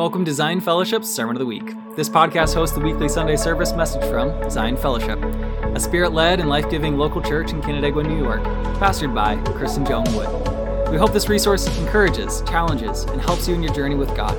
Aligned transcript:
Welcome 0.00 0.24
to 0.24 0.32
Zion 0.32 0.62
Fellowship's 0.62 1.10
Sermon 1.10 1.36
of 1.36 1.40
the 1.40 1.44
Week. 1.44 1.74
This 1.94 2.08
podcast 2.08 2.54
hosts 2.54 2.74
the 2.74 2.80
weekly 2.80 3.06
Sunday 3.06 3.36
service 3.36 3.74
message 3.74 4.02
from 4.04 4.48
Zion 4.48 4.78
Fellowship, 4.78 5.22
a 5.22 5.78
spirit 5.78 6.14
led 6.14 6.40
and 6.40 6.48
life 6.48 6.70
giving 6.70 6.96
local 6.96 7.20
church 7.20 7.52
in 7.52 7.60
Canandaigua, 7.60 8.04
New 8.04 8.16
York, 8.16 8.40
pastored 8.80 9.14
by 9.14 9.34
and 9.34 9.86
Joan 9.86 10.04
Wood. 10.14 10.90
We 10.90 10.96
hope 10.96 11.12
this 11.12 11.28
resource 11.28 11.66
encourages, 11.76 12.40
challenges, 12.48 13.02
and 13.04 13.20
helps 13.20 13.46
you 13.46 13.54
in 13.54 13.62
your 13.62 13.74
journey 13.74 13.94
with 13.94 14.16
God. 14.16 14.34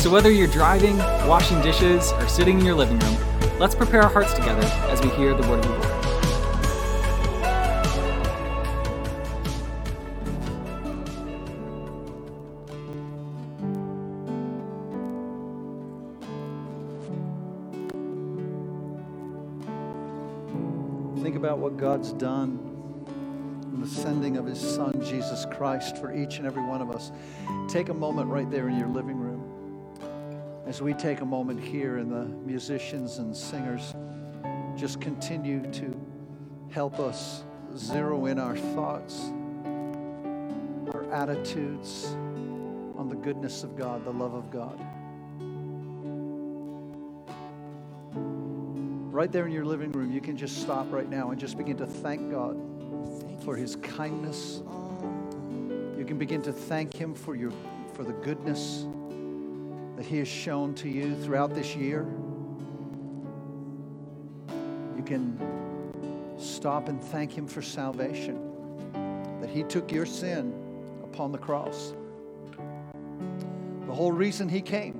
So 0.00 0.10
whether 0.10 0.32
you're 0.32 0.48
driving, 0.48 0.98
washing 0.98 1.62
dishes, 1.62 2.10
or 2.14 2.26
sitting 2.26 2.58
in 2.58 2.66
your 2.66 2.74
living 2.74 2.98
room, 2.98 3.16
let's 3.60 3.76
prepare 3.76 4.02
our 4.02 4.10
hearts 4.10 4.34
together 4.34 4.66
as 4.90 5.00
we 5.02 5.10
hear 5.10 5.34
the 5.34 5.48
word 5.48 5.64
of 5.64 5.70
the 5.70 5.78
Lord. 5.78 5.89
God's 22.00 22.12
done 22.14 23.04
in 23.74 23.82
the 23.82 23.86
sending 23.86 24.38
of 24.38 24.46
His 24.46 24.58
Son, 24.58 25.04
Jesus 25.04 25.44
Christ, 25.52 25.98
for 25.98 26.16
each 26.16 26.38
and 26.38 26.46
every 26.46 26.62
one 26.62 26.80
of 26.80 26.90
us. 26.90 27.12
Take 27.68 27.90
a 27.90 27.94
moment 27.94 28.30
right 28.30 28.50
there 28.50 28.70
in 28.70 28.78
your 28.78 28.88
living 28.88 29.18
room 29.18 29.92
as 30.66 30.80
we 30.80 30.94
take 30.94 31.20
a 31.20 31.26
moment 31.26 31.60
here, 31.60 31.98
and 31.98 32.10
the 32.10 32.24
musicians 32.24 33.18
and 33.18 33.36
singers 33.36 33.94
just 34.78 34.98
continue 35.02 35.60
to 35.72 35.94
help 36.70 36.98
us 36.98 37.44
zero 37.76 38.24
in 38.24 38.38
our 38.38 38.56
thoughts, 38.56 39.30
our 40.94 41.04
attitudes 41.12 42.06
on 42.96 43.10
the 43.10 43.16
goodness 43.16 43.62
of 43.62 43.76
God, 43.76 44.06
the 44.06 44.10
love 44.10 44.32
of 44.32 44.50
God. 44.50 44.80
Right 49.20 49.32
there 49.32 49.44
in 49.44 49.52
your 49.52 49.66
living 49.66 49.92
room, 49.92 50.10
you 50.10 50.22
can 50.22 50.34
just 50.34 50.62
stop 50.62 50.90
right 50.90 51.10
now 51.10 51.30
and 51.30 51.38
just 51.38 51.58
begin 51.58 51.76
to 51.76 51.84
thank 51.84 52.30
God 52.30 52.56
for 53.44 53.54
his 53.54 53.76
kindness. 53.76 54.62
You 55.98 56.06
can 56.06 56.16
begin 56.16 56.40
to 56.40 56.54
thank 56.54 56.94
him 56.94 57.14
for 57.14 57.34
your 57.34 57.52
for 57.92 58.02
the 58.02 58.14
goodness 58.14 58.86
that 59.96 60.06
he 60.06 60.16
has 60.16 60.26
shown 60.26 60.74
to 60.76 60.88
you 60.88 61.14
throughout 61.16 61.54
this 61.54 61.76
year. 61.76 62.06
You 64.96 65.02
can 65.04 65.38
stop 66.38 66.88
and 66.88 66.98
thank 66.98 67.30
him 67.30 67.46
for 67.46 67.60
salvation. 67.60 68.40
That 69.42 69.50
he 69.50 69.64
took 69.64 69.92
your 69.92 70.06
sin 70.06 70.54
upon 71.04 71.30
the 71.30 71.38
cross. 71.38 71.92
The 73.86 73.92
whole 73.92 74.12
reason 74.12 74.48
he 74.48 74.62
came 74.62 74.99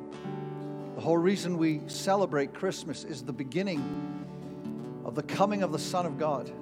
the 1.00 1.06
whole 1.06 1.16
reason 1.16 1.56
we 1.56 1.80
celebrate 1.86 2.52
Christmas 2.52 3.04
is 3.04 3.22
the 3.22 3.32
beginning 3.32 3.82
of 5.06 5.14
the 5.14 5.22
coming 5.22 5.62
of 5.62 5.72
the 5.72 5.78
Son 5.78 6.04
of 6.04 6.18
God 6.18 6.52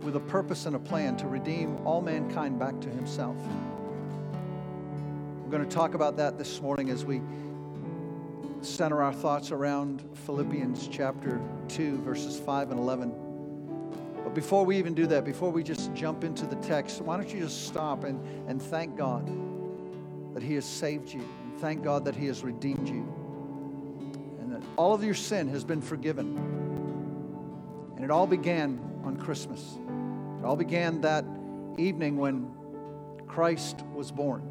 with 0.00 0.16
a 0.16 0.20
purpose 0.20 0.64
and 0.64 0.74
a 0.74 0.78
plan 0.78 1.18
to 1.18 1.26
redeem 1.26 1.76
all 1.86 2.00
mankind 2.00 2.58
back 2.58 2.80
to 2.80 2.88
Himself. 2.88 3.36
We're 5.42 5.50
going 5.50 5.68
to 5.68 5.68
talk 5.68 5.92
about 5.92 6.16
that 6.16 6.38
this 6.38 6.62
morning 6.62 6.88
as 6.88 7.04
we 7.04 7.20
center 8.62 9.02
our 9.02 9.12
thoughts 9.12 9.50
around 9.50 10.02
Philippians 10.24 10.88
chapter 10.88 11.38
2, 11.68 11.98
verses 11.98 12.40
5 12.40 12.70
and 12.70 12.80
11. 12.80 13.12
But 14.24 14.34
before 14.34 14.64
we 14.64 14.78
even 14.78 14.94
do 14.94 15.06
that, 15.08 15.26
before 15.26 15.50
we 15.50 15.62
just 15.62 15.92
jump 15.92 16.24
into 16.24 16.46
the 16.46 16.56
text, 16.56 17.02
why 17.02 17.18
don't 17.18 17.28
you 17.28 17.40
just 17.40 17.66
stop 17.66 18.04
and, 18.04 18.18
and 18.48 18.62
thank 18.62 18.96
God 18.96 19.30
that 20.32 20.42
He 20.42 20.54
has 20.54 20.64
saved 20.64 21.12
you? 21.12 21.20
And 21.20 21.60
thank 21.60 21.84
God 21.84 22.06
that 22.06 22.16
He 22.16 22.24
has 22.28 22.42
redeemed 22.42 22.88
you 22.88 23.13
all 24.76 24.94
of 24.94 25.04
your 25.04 25.14
sin 25.14 25.48
has 25.48 25.64
been 25.64 25.80
forgiven. 25.80 26.36
And 27.96 28.04
it 28.04 28.10
all 28.10 28.26
began 28.26 28.80
on 29.04 29.16
Christmas. 29.16 29.78
It 30.40 30.44
all 30.44 30.56
began 30.56 31.00
that 31.02 31.24
evening 31.78 32.16
when 32.16 32.50
Christ 33.26 33.82
was 33.94 34.10
born. 34.10 34.50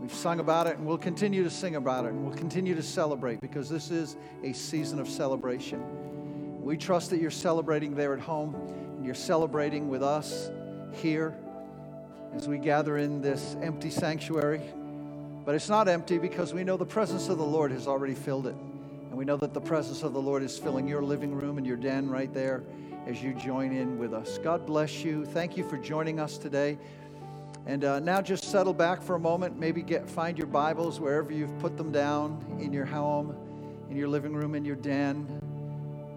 We've 0.00 0.14
sung 0.14 0.40
about 0.40 0.66
it 0.66 0.78
and 0.78 0.86
we'll 0.86 0.98
continue 0.98 1.42
to 1.42 1.50
sing 1.50 1.76
about 1.76 2.04
it 2.04 2.12
and 2.12 2.24
we'll 2.24 2.36
continue 2.36 2.74
to 2.74 2.82
celebrate 2.82 3.40
because 3.40 3.68
this 3.68 3.90
is 3.90 4.16
a 4.44 4.52
season 4.52 5.00
of 5.00 5.08
celebration. 5.08 6.62
We 6.62 6.76
trust 6.76 7.10
that 7.10 7.20
you're 7.20 7.30
celebrating 7.30 7.94
there 7.94 8.14
at 8.14 8.20
home 8.20 8.54
and 8.54 9.04
you're 9.04 9.14
celebrating 9.14 9.88
with 9.88 10.02
us 10.02 10.50
here 10.92 11.36
as 12.34 12.46
we 12.46 12.58
gather 12.58 12.98
in 12.98 13.20
this 13.20 13.56
empty 13.62 13.90
sanctuary. 13.90 14.60
But 15.44 15.54
it's 15.54 15.68
not 15.68 15.88
empty 15.88 16.18
because 16.18 16.52
we 16.52 16.62
know 16.62 16.76
the 16.76 16.86
presence 16.86 17.28
of 17.28 17.38
the 17.38 17.44
Lord 17.44 17.72
has 17.72 17.88
already 17.88 18.14
filled 18.14 18.46
it. 18.46 18.56
And 19.08 19.16
we 19.16 19.24
know 19.24 19.36
that 19.38 19.54
the 19.54 19.60
presence 19.60 20.02
of 20.02 20.12
the 20.12 20.20
Lord 20.20 20.42
is 20.42 20.58
filling 20.58 20.86
your 20.86 21.02
living 21.02 21.34
room 21.34 21.58
and 21.58 21.66
your 21.66 21.76
den 21.76 22.08
right 22.08 22.32
there 22.32 22.62
as 23.06 23.22
you 23.22 23.32
join 23.34 23.72
in 23.72 23.98
with 23.98 24.12
us. 24.12 24.38
God 24.38 24.66
bless 24.66 25.02
you. 25.02 25.24
Thank 25.24 25.56
you 25.56 25.66
for 25.68 25.78
joining 25.78 26.20
us 26.20 26.36
today. 26.36 26.78
And 27.66 27.84
uh, 27.84 28.00
now 28.00 28.20
just 28.20 28.44
settle 28.44 28.74
back 28.74 29.02
for 29.02 29.14
a 29.14 29.18
moment. 29.18 29.58
Maybe 29.58 29.82
get 29.82 30.08
find 30.08 30.36
your 30.36 30.46
Bibles 30.46 31.00
wherever 31.00 31.32
you've 31.32 31.58
put 31.58 31.76
them 31.76 31.92
down 31.92 32.58
in 32.60 32.72
your 32.72 32.84
home, 32.84 33.34
in 33.90 33.96
your 33.96 34.08
living 34.08 34.34
room, 34.34 34.54
in 34.54 34.64
your 34.64 34.76
den. 34.76 35.26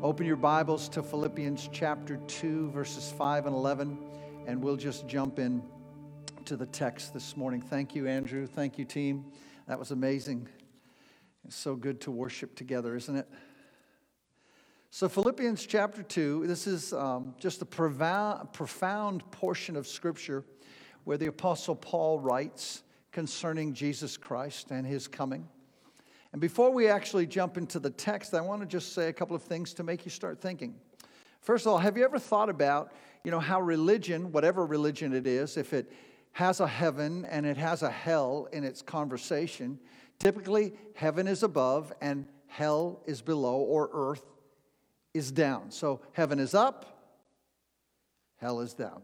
Open 0.02 0.26
your 0.26 0.36
Bibles 0.36 0.90
to 0.90 1.04
Philippians 1.04 1.70
chapter 1.72 2.18
2, 2.28 2.72
verses 2.72 3.14
5 3.18 3.46
and 3.46 3.56
11, 3.56 3.98
and 4.48 4.64
we'll 4.64 4.78
just 4.78 5.08
jump 5.08 5.40
in 5.40 5.62
to 6.46 6.58
the 6.58 6.66
text 6.66 7.14
this 7.14 7.38
morning. 7.38 7.62
Thank 7.62 7.96
you, 7.96 8.08
Andrew. 8.08 8.48
Thank 8.48 8.78
you, 8.78 8.86
team. 8.86 9.26
That 9.68 9.78
was 9.78 9.92
amazing. 9.92 10.48
It's 11.46 11.56
so 11.56 11.76
good 11.76 12.02
to 12.02 12.12
worship 12.12 12.56
together, 12.56 12.96
isn't 12.96 13.16
it? 13.16 13.28
So, 14.90 15.08
Philippians 15.08 15.66
chapter 15.66 16.04
2, 16.04 16.46
this 16.48 16.68
is 16.68 16.94
um, 16.94 17.34
just 17.40 17.62
a 17.62 17.66
profound, 17.66 18.52
profound 18.54 19.30
portion 19.32 19.76
of 19.76 19.88
Scripture 19.88 20.44
where 21.04 21.18
the 21.18 21.28
Apostle 21.28 21.76
Paul 21.76 22.20
writes 22.20 22.84
concerning 23.12 23.74
Jesus 23.74 24.18
Christ 24.18 24.72
and 24.72 24.86
his 24.86 25.08
coming. 25.08 25.48
And 26.32 26.40
before 26.40 26.72
we 26.72 26.88
actually 26.88 27.26
jump 27.26 27.58
into 27.58 27.80
the 27.80 27.90
text, 27.90 28.34
I 28.34 28.42
want 28.42 28.62
to 28.62 28.68
just 28.68 28.94
say 28.94 29.08
a 29.10 29.14
couple 29.14 29.36
of 29.36 29.44
things 29.44 29.74
to 29.76 29.84
make 29.84 30.06
you 30.06 30.12
start 30.12 30.40
thinking. 30.40 30.76
First 31.42 31.66
of 31.66 31.72
all, 31.72 31.80
have 31.80 31.98
you 31.98 32.06
ever 32.06 32.20
thought 32.20 32.50
about, 32.50 32.94
you 33.24 33.32
know, 33.32 33.40
how 33.40 33.60
religion, 33.60 34.32
whatever 34.32 34.66
religion 34.66 35.14
it 35.14 35.26
is, 35.26 35.58
if 35.58 35.74
it 35.74 35.92
has 36.34 36.60
a 36.60 36.68
heaven 36.68 37.26
and 37.26 37.46
it 37.46 37.58
has 37.58 37.82
a 37.82 37.90
hell 37.90 38.48
in 38.54 38.64
its 38.64 38.82
conversation, 38.82 39.80
Typically, 40.22 40.72
heaven 40.94 41.28
is 41.28 41.42
above 41.42 41.92
and 42.00 42.28
hell 42.46 43.02
is 43.08 43.24
below, 43.24 43.56
or 43.56 43.90
earth 43.92 44.24
is 45.16 45.32
down. 45.32 45.72
So 45.72 46.00
heaven 46.12 46.38
is 46.38 46.54
up, 46.54 47.10
hell 48.38 48.60
is 48.60 48.76
down. 48.76 49.02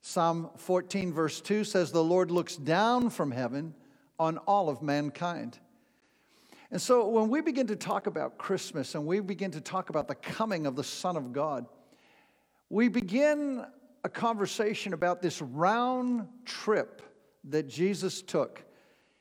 Psalm 0.00 0.50
14, 0.56 1.12
verse 1.12 1.40
2 1.40 1.64
says, 1.64 1.90
The 1.90 2.04
Lord 2.04 2.30
looks 2.30 2.54
down 2.54 3.10
from 3.10 3.32
heaven 3.32 3.74
on 4.20 4.38
all 4.38 4.68
of 4.68 4.82
mankind. 4.82 5.58
And 6.70 6.80
so 6.80 7.08
when 7.08 7.28
we 7.28 7.40
begin 7.40 7.66
to 7.66 7.74
talk 7.74 8.06
about 8.06 8.38
Christmas 8.38 8.94
and 8.94 9.04
we 9.04 9.18
begin 9.18 9.50
to 9.50 9.60
talk 9.60 9.90
about 9.90 10.06
the 10.06 10.14
coming 10.14 10.66
of 10.66 10.76
the 10.76 10.84
Son 10.84 11.16
of 11.16 11.32
God, 11.32 11.66
we 12.70 12.86
begin 12.86 13.66
a 14.04 14.08
conversation 14.08 14.92
about 14.92 15.22
this 15.22 15.42
round 15.42 16.28
trip 16.44 17.02
that 17.42 17.68
Jesus 17.68 18.22
took 18.22 18.62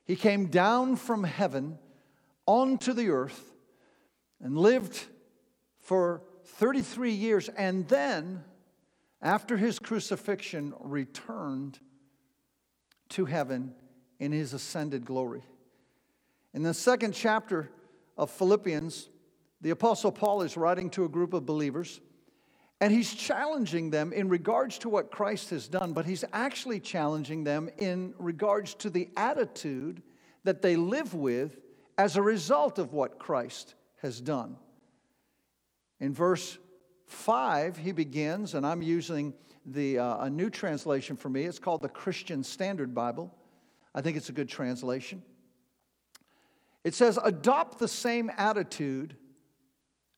he 0.08 0.16
came 0.16 0.48
down 0.48 0.96
from 0.96 1.26
heaven 1.26 1.78
onto 2.46 2.94
the 2.94 3.10
earth 3.10 3.52
and 4.42 4.58
lived 4.58 5.04
for 5.80 6.24
33 6.46 7.12
years, 7.12 7.50
and 7.50 7.88
then, 7.90 8.44
after 9.22 9.58
his 9.58 9.80
crucifixion, 9.80 10.74
returned 10.80 11.80
to 13.10 13.26
heaven 13.26 13.74
in 14.20 14.32
his 14.32 14.54
ascended 14.54 15.06
glory. 15.06 15.44
In 16.54 16.64
the 16.64 16.74
second 16.74 17.14
chapter 17.14 17.70
of 18.18 18.32
Philippians, 18.32 19.10
the 19.60 19.72
Apostle 19.72 20.12
Paul 20.12 20.42
is 20.42 20.56
writing 20.56 20.90
to 20.92 21.04
a 21.04 21.10
group 21.10 21.34
of 21.34 21.46
believers. 21.46 22.00
And 22.80 22.94
he's 22.94 23.14
challenging 23.14 23.90
them 23.90 24.14
in 24.14 24.30
regards 24.30 24.78
to 24.80 24.90
what 24.90 25.10
Christ 25.10 25.50
has 25.50 25.68
done, 25.68 25.94
but 25.94 26.06
he's 26.06 26.24
actually 26.32 26.80
challenging 26.80 27.44
them 27.44 27.70
in 27.78 28.14
regards 28.20 28.76
to 28.76 28.90
the 28.90 29.10
attitude 29.18 30.04
that 30.44 30.62
they 30.62 30.76
live 30.76 31.14
with 31.14 31.60
as 31.98 32.16
a 32.16 32.22
result 32.22 32.78
of 32.78 32.94
what 32.94 33.18
Christ 33.18 33.74
has 34.02 34.22
done. 34.22 34.58
In 36.00 36.14
verse 36.14 36.60
5, 37.08 37.78
he 37.78 37.92
begins, 37.92 38.54
and 38.54 38.66
I'm 38.66 38.84
using 38.84 39.34
the, 39.66 39.98
uh, 39.98 40.26
a 40.26 40.30
new 40.30 40.52
translation 40.52 41.16
for 41.18 41.30
me. 41.30 41.46
It's 41.46 41.58
called 41.58 41.82
the 41.82 41.90
Christian 41.90 42.44
Standard 42.44 42.94
Bible. 42.94 43.34
I 43.96 44.02
think 44.02 44.18
it's 44.18 44.30
a 44.30 44.34
good 44.34 44.50
translation. 44.50 45.24
It 46.84 46.94
says, 46.94 47.18
Adopt 47.24 47.80
the 47.80 47.88
same 47.88 48.32
attitude 48.38 49.18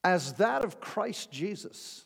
as 0.03 0.33
that 0.33 0.65
of 0.65 0.81
Christ 0.81 1.31
Jesus 1.31 2.05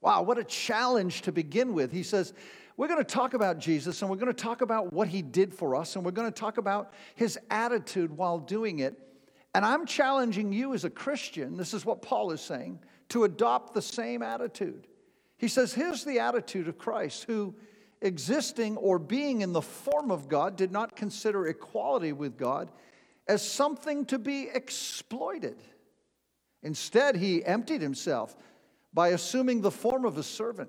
Wow, 0.00 0.22
what 0.22 0.38
a 0.38 0.44
challenge 0.44 1.22
to 1.22 1.32
begin 1.32 1.74
with. 1.74 1.90
He 1.90 2.02
says, 2.02 2.32
We're 2.76 2.88
going 2.88 3.00
to 3.00 3.04
talk 3.04 3.34
about 3.34 3.58
Jesus 3.58 4.00
and 4.00 4.10
we're 4.10 4.16
going 4.16 4.32
to 4.32 4.42
talk 4.42 4.60
about 4.60 4.92
what 4.92 5.08
he 5.08 5.22
did 5.22 5.52
for 5.52 5.74
us 5.74 5.96
and 5.96 6.04
we're 6.04 6.12
going 6.12 6.30
to 6.30 6.40
talk 6.40 6.58
about 6.58 6.92
his 7.14 7.38
attitude 7.50 8.16
while 8.16 8.38
doing 8.38 8.78
it. 8.78 8.98
And 9.54 9.64
I'm 9.64 9.86
challenging 9.86 10.52
you 10.52 10.74
as 10.74 10.84
a 10.84 10.90
Christian, 10.90 11.56
this 11.56 11.74
is 11.74 11.84
what 11.84 12.02
Paul 12.02 12.30
is 12.30 12.40
saying, 12.40 12.80
to 13.08 13.24
adopt 13.24 13.74
the 13.74 13.82
same 13.82 14.22
attitude. 14.22 14.86
He 15.36 15.48
says, 15.48 15.72
Here's 15.72 16.04
the 16.04 16.20
attitude 16.20 16.68
of 16.68 16.78
Christ, 16.78 17.24
who 17.24 17.54
existing 18.00 18.76
or 18.76 18.98
being 18.98 19.40
in 19.40 19.52
the 19.52 19.62
form 19.62 20.10
of 20.10 20.28
God 20.28 20.56
did 20.56 20.70
not 20.70 20.94
consider 20.94 21.48
equality 21.48 22.12
with 22.12 22.36
God 22.36 22.70
as 23.26 23.48
something 23.48 24.04
to 24.06 24.18
be 24.18 24.48
exploited. 24.52 25.56
Instead, 26.62 27.16
he 27.16 27.44
emptied 27.44 27.82
himself 27.82 28.36
by 28.98 29.10
assuming 29.10 29.60
the 29.60 29.70
form 29.70 30.04
of 30.04 30.18
a 30.18 30.24
servant, 30.24 30.68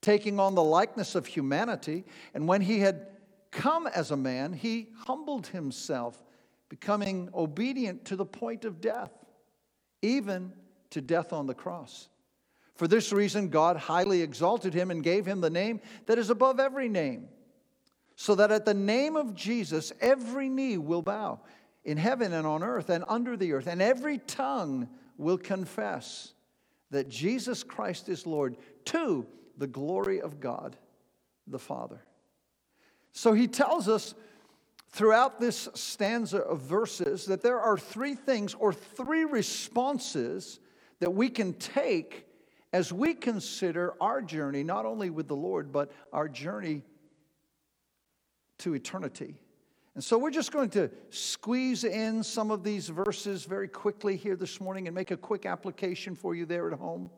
taking 0.00 0.40
on 0.40 0.54
the 0.54 0.62
likeness 0.62 1.14
of 1.14 1.26
humanity. 1.26 2.06
And 2.32 2.48
when 2.48 2.62
he 2.62 2.80
had 2.80 3.06
come 3.50 3.86
as 3.86 4.12
a 4.12 4.16
man, 4.16 4.54
he 4.54 4.88
humbled 4.96 5.48
himself, 5.48 6.24
becoming 6.70 7.28
obedient 7.34 8.06
to 8.06 8.16
the 8.16 8.24
point 8.24 8.64
of 8.64 8.80
death, 8.80 9.10
even 10.00 10.54
to 10.88 11.02
death 11.02 11.34
on 11.34 11.46
the 11.46 11.52
cross. 11.52 12.08
For 12.76 12.88
this 12.88 13.12
reason, 13.12 13.50
God 13.50 13.76
highly 13.76 14.22
exalted 14.22 14.72
him 14.72 14.90
and 14.90 15.04
gave 15.04 15.26
him 15.26 15.42
the 15.42 15.50
name 15.50 15.82
that 16.06 16.16
is 16.16 16.30
above 16.30 16.58
every 16.58 16.88
name, 16.88 17.28
so 18.16 18.34
that 18.36 18.50
at 18.50 18.64
the 18.64 18.72
name 18.72 19.16
of 19.16 19.34
Jesus, 19.34 19.92
every 20.00 20.48
knee 20.48 20.78
will 20.78 21.02
bow 21.02 21.40
in 21.84 21.98
heaven 21.98 22.32
and 22.32 22.46
on 22.46 22.62
earth 22.62 22.88
and 22.88 23.04
under 23.06 23.36
the 23.36 23.52
earth, 23.52 23.66
and 23.66 23.82
every 23.82 24.16
tongue 24.16 24.88
will 25.18 25.36
confess 25.36 26.32
that 26.92 27.08
Jesus 27.08 27.64
Christ 27.64 28.08
is 28.08 28.26
Lord 28.26 28.56
to 28.86 29.26
the 29.58 29.66
glory 29.66 30.20
of 30.20 30.40
God 30.40 30.76
the 31.46 31.58
Father. 31.58 32.00
So 33.12 33.32
he 33.32 33.48
tells 33.48 33.88
us 33.88 34.14
throughout 34.90 35.40
this 35.40 35.68
stanza 35.74 36.38
of 36.38 36.60
verses 36.60 37.26
that 37.26 37.42
there 37.42 37.60
are 37.60 37.76
three 37.76 38.14
things 38.14 38.54
or 38.54 38.72
three 38.72 39.24
responses 39.24 40.60
that 41.00 41.12
we 41.12 41.28
can 41.28 41.54
take 41.54 42.26
as 42.72 42.92
we 42.92 43.14
consider 43.14 43.94
our 44.00 44.22
journey, 44.22 44.62
not 44.62 44.86
only 44.86 45.10
with 45.10 45.28
the 45.28 45.36
Lord, 45.36 45.72
but 45.72 45.90
our 46.12 46.28
journey 46.28 46.82
to 48.58 48.74
eternity. 48.74 49.34
And 49.94 50.02
so 50.02 50.16
we're 50.16 50.30
just 50.30 50.52
going 50.52 50.70
to 50.70 50.90
squeeze 51.10 51.84
in 51.84 52.22
some 52.22 52.50
of 52.50 52.64
these 52.64 52.88
verses 52.88 53.44
very 53.44 53.68
quickly 53.68 54.16
here 54.16 54.36
this 54.36 54.60
morning 54.60 54.88
and 54.88 54.94
make 54.94 55.10
a 55.10 55.16
quick 55.16 55.44
application 55.44 56.14
for 56.14 56.34
you 56.34 56.46
there 56.46 56.70
at 56.70 56.78
home. 56.78 57.10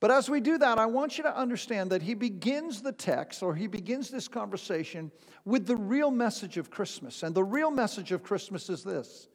But 0.00 0.10
as 0.10 0.28
we 0.28 0.40
do 0.40 0.58
that, 0.58 0.78
I 0.78 0.84
want 0.84 1.16
you 1.16 1.24
to 1.24 1.34
understand 1.34 1.90
that 1.90 2.02
he 2.02 2.12
begins 2.12 2.82
the 2.82 2.92
text 2.92 3.42
or 3.42 3.54
he 3.54 3.66
begins 3.66 4.10
this 4.10 4.28
conversation 4.28 5.10
with 5.46 5.66
the 5.66 5.76
real 5.76 6.10
message 6.10 6.58
of 6.58 6.70
Christmas. 6.70 7.22
And 7.22 7.34
the 7.34 7.44
real 7.44 7.70
message 7.70 8.12
of 8.12 8.22
Christmas 8.22 8.68
is 8.68 8.84
this 8.84 9.28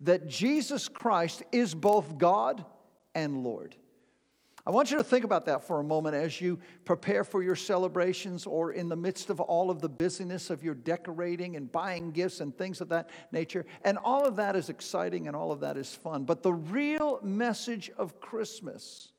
that 0.00 0.26
Jesus 0.26 0.88
Christ 0.88 1.42
is 1.52 1.74
both 1.74 2.18
God 2.18 2.64
and 3.14 3.44
Lord. 3.44 3.76
I 4.66 4.70
want 4.70 4.90
you 4.90 4.96
to 4.96 5.04
think 5.04 5.24
about 5.24 5.46
that 5.46 5.62
for 5.62 5.78
a 5.78 5.84
moment 5.84 6.16
as 6.16 6.40
you 6.40 6.58
prepare 6.84 7.22
for 7.22 7.40
your 7.40 7.54
celebrations 7.54 8.46
or 8.46 8.72
in 8.72 8.88
the 8.88 8.96
midst 8.96 9.30
of 9.30 9.38
all 9.40 9.70
of 9.70 9.80
the 9.80 9.88
busyness 9.88 10.50
of 10.50 10.64
your 10.64 10.74
decorating 10.74 11.54
and 11.54 11.70
buying 11.70 12.10
gifts 12.10 12.40
and 12.40 12.56
things 12.56 12.80
of 12.80 12.88
that 12.88 13.10
nature. 13.30 13.64
And 13.84 13.96
all 13.96 14.26
of 14.26 14.34
that 14.36 14.56
is 14.56 14.68
exciting 14.68 15.28
and 15.28 15.36
all 15.36 15.52
of 15.52 15.60
that 15.60 15.76
is 15.76 15.94
fun. 15.94 16.24
But 16.24 16.42
the 16.42 16.52
real 16.52 17.20
message 17.22 17.92
of 17.96 18.18
Christmas 18.18 19.12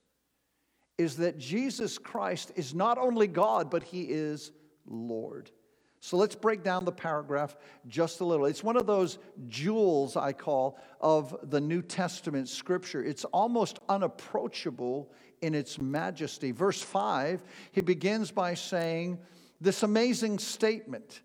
is 0.98 1.16
that 1.18 1.38
Jesus 1.38 1.98
Christ 1.98 2.52
is 2.58 2.74
not 2.74 2.98
only 2.98 3.28
God, 3.28 3.72
but 3.72 3.84
He 3.84 4.02
is 4.02 4.52
Lord. 4.86 5.50
So 6.00 6.18
let's 6.18 6.36
break 6.36 6.64
down 6.64 6.86
the 6.86 6.92
paragraph 6.92 7.58
just 7.88 8.20
a 8.20 8.26
little. 8.26 8.46
It's 8.46 8.64
one 8.64 8.78
of 8.78 8.86
those 8.86 9.18
jewels, 9.48 10.16
I 10.16 10.32
call, 10.32 10.80
of 11.02 11.36
the 11.50 11.60
New 11.60 11.82
Testament 11.82 12.50
scripture. 12.50 13.04
It's 13.04 13.26
almost 13.26 13.80
unapproachable 13.90 15.12
in 15.42 15.56
its 15.56 15.80
majesty. 15.80 16.52
Verse 16.52 16.82
5, 16.82 17.44
he 17.72 17.82
begins 17.82 18.32
by 18.32 18.54
saying 18.54 19.18
this 19.60 19.84
amazing 19.84 20.40
statement. 20.40 21.22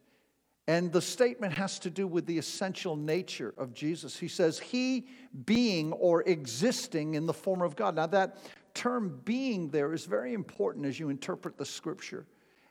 And 0.68 0.92
the 0.92 1.02
statement 1.02 1.52
has 1.54 1.78
to 1.80 1.90
do 1.90 2.06
with 2.06 2.24
the 2.24 2.38
essential 2.38 2.96
nature 2.96 3.52
of 3.58 3.74
Jesus. 3.74 4.16
He 4.16 4.28
says, 4.28 4.60
He 4.60 5.08
being 5.44 5.92
or 5.92 6.22
existing 6.22 7.14
in 7.14 7.26
the 7.26 7.32
form 7.32 7.62
of 7.62 7.74
God. 7.74 7.96
Now, 7.96 8.06
that 8.06 8.38
term 8.72 9.20
being 9.24 9.70
there 9.70 9.92
is 9.92 10.04
very 10.04 10.34
important 10.34 10.86
as 10.86 11.00
you 11.00 11.08
interpret 11.08 11.58
the 11.58 11.66
scripture. 11.66 12.26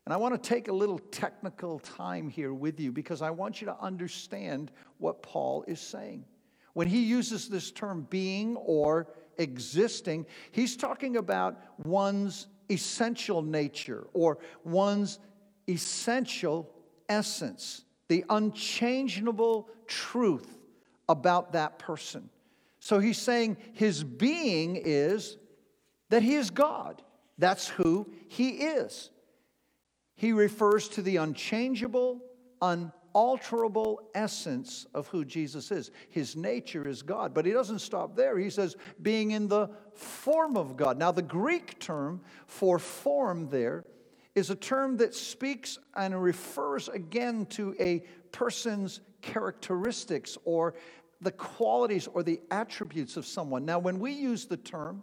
And 0.05 0.13
I 0.13 0.17
want 0.17 0.41
to 0.41 0.49
take 0.49 0.67
a 0.67 0.73
little 0.73 0.99
technical 0.99 1.79
time 1.79 2.29
here 2.29 2.53
with 2.53 2.79
you 2.79 2.91
because 2.91 3.21
I 3.21 3.29
want 3.29 3.61
you 3.61 3.67
to 3.67 3.79
understand 3.79 4.71
what 4.97 5.21
Paul 5.21 5.63
is 5.67 5.79
saying. 5.79 6.25
When 6.73 6.87
he 6.87 7.03
uses 7.03 7.49
this 7.49 7.71
term 7.71 8.07
being 8.09 8.55
or 8.55 9.07
existing, 9.37 10.25
he's 10.51 10.75
talking 10.75 11.17
about 11.17 11.59
one's 11.83 12.47
essential 12.69 13.41
nature 13.41 14.07
or 14.13 14.39
one's 14.63 15.19
essential 15.67 16.73
essence, 17.09 17.83
the 18.07 18.25
unchangeable 18.29 19.69
truth 19.87 20.57
about 21.09 21.53
that 21.53 21.77
person. 21.77 22.29
So 22.79 22.99
he's 22.99 23.19
saying 23.19 23.57
his 23.73 24.03
being 24.03 24.77
is 24.77 25.37
that 26.09 26.23
he 26.23 26.35
is 26.35 26.49
God. 26.49 27.03
That's 27.37 27.67
who 27.67 28.11
he 28.27 28.49
is. 28.49 29.11
He 30.21 30.33
refers 30.33 30.87
to 30.89 31.01
the 31.01 31.17
unchangeable, 31.17 32.21
unalterable 32.61 34.01
essence 34.13 34.85
of 34.93 35.07
who 35.07 35.25
Jesus 35.25 35.71
is. 35.71 35.89
His 36.11 36.35
nature 36.35 36.87
is 36.87 37.01
God. 37.01 37.33
But 37.33 37.43
he 37.43 37.51
doesn't 37.51 37.79
stop 37.79 38.15
there. 38.15 38.37
He 38.37 38.51
says, 38.51 38.75
being 39.01 39.31
in 39.31 39.47
the 39.47 39.71
form 39.95 40.57
of 40.57 40.77
God. 40.77 40.99
Now, 40.99 41.11
the 41.11 41.23
Greek 41.23 41.79
term 41.79 42.21
for 42.45 42.77
form 42.77 43.49
there 43.49 43.83
is 44.35 44.51
a 44.51 44.55
term 44.55 44.95
that 44.97 45.15
speaks 45.15 45.79
and 45.95 46.21
refers 46.21 46.87
again 46.87 47.47
to 47.47 47.75
a 47.79 48.03
person's 48.31 49.01
characteristics 49.23 50.37
or 50.45 50.75
the 51.21 51.31
qualities 51.31 52.05
or 52.05 52.21
the 52.21 52.39
attributes 52.51 53.17
of 53.17 53.25
someone. 53.25 53.65
Now, 53.65 53.79
when 53.79 53.97
we 53.97 54.11
use 54.11 54.45
the 54.45 54.57
term 54.57 55.01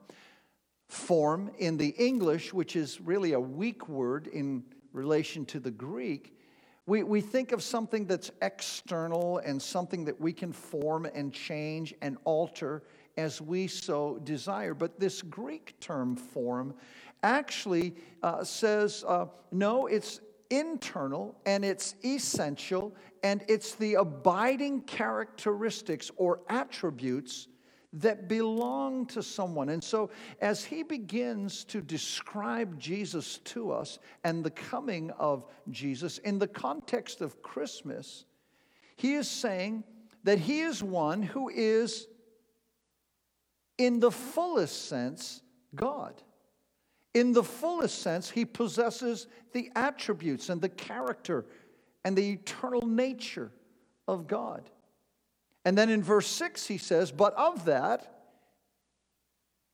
form 0.86 1.50
in 1.58 1.76
the 1.76 1.88
English, 1.88 2.54
which 2.54 2.76
is 2.76 3.00
really 3.00 3.32
a 3.32 3.40
weak 3.40 3.88
word 3.88 4.28
in 4.28 4.62
relation 4.98 5.46
to 5.46 5.60
the 5.60 5.70
Greek, 5.70 6.34
we, 6.86 7.02
we 7.02 7.20
think 7.20 7.52
of 7.52 7.62
something 7.62 8.06
that's 8.06 8.30
external 8.42 9.38
and 9.38 9.60
something 9.60 10.04
that 10.06 10.20
we 10.20 10.32
can 10.32 10.52
form 10.52 11.06
and 11.14 11.32
change 11.32 11.94
and 12.02 12.16
alter 12.25 12.82
as 13.16 13.40
we 13.40 13.66
so 13.66 14.18
desire. 14.25 14.75
But 14.75 14.99
this 14.99 15.23
Greek 15.23 15.78
term 15.80 16.16
form 16.16 16.75
actually 17.23 17.94
uh, 18.23 18.42
says 18.42 19.04
uh, 19.06 19.26
no, 19.52 19.87
it's 19.87 20.20
internal 20.50 21.38
and 21.46 21.64
it's 21.64 21.94
essential 22.04 22.94
and 23.23 23.44
it's 23.49 23.75
the 23.75 23.94
abiding 23.94 24.80
characteristics 24.82 26.11
or 26.16 26.40
attributes 26.49 27.49
that 27.95 28.28
belong 28.28 29.07
to 29.07 29.23
someone. 29.23 29.71
And 29.71 29.83
so, 29.83 30.11
as 30.40 30.64
he 30.64 30.83
begins 30.83 31.64
to 31.64 31.80
describe 31.80 32.78
Jesus 32.78 33.38
to 33.45 33.71
us 33.71 33.99
and 34.25 34.45
the 34.45 34.50
coming 34.50 35.11
of 35.12 35.47
Jesus 35.71 36.18
in 36.18 36.38
the 36.38 36.49
context 36.49 37.21
of 37.21 37.42
Christmas, 37.42 38.26
he 38.97 39.14
is 39.14 39.28
saying 39.28 39.85
that 40.25 40.38
he 40.38 40.61
is 40.61 40.83
one 40.83 41.23
who 41.23 41.49
is, 41.49 42.09
in 43.78 44.00
the 44.00 44.11
fullest 44.11 44.88
sense, 44.88 45.42
God. 45.75 46.21
In 47.14 47.33
the 47.33 47.45
fullest 47.45 48.02
sense, 48.02 48.28
he 48.28 48.45
possesses 48.45 49.28
the 49.52 49.71
attributes 49.75 50.50
and 50.50 50.61
the 50.61 50.68
character 50.68 51.47
and 52.04 52.16
the 52.16 52.33
eternal 52.33 52.87
nature 52.87 53.50
of 54.07 54.26
God. 54.26 54.68
And 55.64 55.76
then 55.76 55.90
in 55.90 56.02
verse 56.02 56.26
6, 56.28 56.66
he 56.66 56.78
says, 56.78 57.12
But 57.12 57.34
of 57.34 57.64
that, 57.66 58.18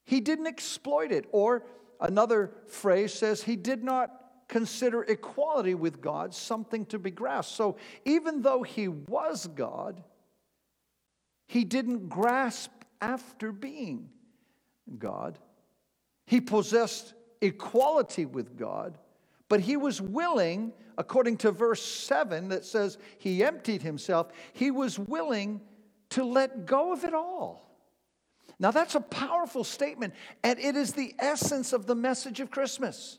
he 0.04 0.20
didn't 0.20 0.46
exploit 0.46 1.12
it. 1.12 1.26
Or 1.32 1.64
another 2.00 2.52
phrase 2.66 3.12
says, 3.12 3.42
He 3.42 3.56
did 3.56 3.84
not 3.84 4.10
consider 4.48 5.02
equality 5.02 5.74
with 5.74 6.00
God 6.00 6.34
something 6.34 6.86
to 6.86 6.98
be 6.98 7.10
grasped. 7.10 7.56
So 7.56 7.76
even 8.04 8.42
though 8.42 8.62
he 8.62 8.88
was 8.88 9.46
God, 9.46 10.02
he 11.46 11.64
didn't 11.64 12.08
grasp 12.08 12.70
after 13.00 13.52
being 13.52 14.08
God. 14.98 15.38
He 16.26 16.40
possessed 16.40 17.14
equality 17.40 18.24
with 18.24 18.56
God, 18.56 18.98
but 19.48 19.60
he 19.60 19.76
was 19.76 20.00
willing, 20.00 20.72
according 20.96 21.36
to 21.38 21.50
verse 21.50 21.82
7 21.82 22.48
that 22.48 22.64
says 22.64 22.98
he 23.18 23.44
emptied 23.44 23.82
himself, 23.82 24.28
he 24.52 24.70
was 24.70 24.98
willing 24.98 25.60
to 26.10 26.24
let 26.24 26.66
go 26.66 26.92
of 26.92 27.04
it 27.04 27.14
all. 27.14 27.64
Now, 28.58 28.70
that's 28.70 28.94
a 28.94 29.00
powerful 29.00 29.64
statement, 29.64 30.14
and 30.42 30.58
it 30.58 30.76
is 30.76 30.92
the 30.92 31.14
essence 31.18 31.72
of 31.72 31.86
the 31.86 31.94
message 31.94 32.40
of 32.40 32.50
Christmas. 32.50 33.18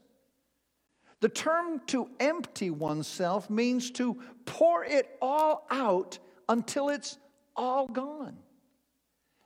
The 1.20 1.30
term 1.30 1.82
to 1.88 2.10
empty 2.20 2.70
oneself 2.70 3.50
means 3.50 3.92
to 3.92 4.22
pour 4.46 4.86
it 4.86 5.18
all 5.22 5.66
out 5.70 6.20
until 6.48 6.90
it's 6.90 7.18
all 7.56 7.88
gone. 7.88 8.38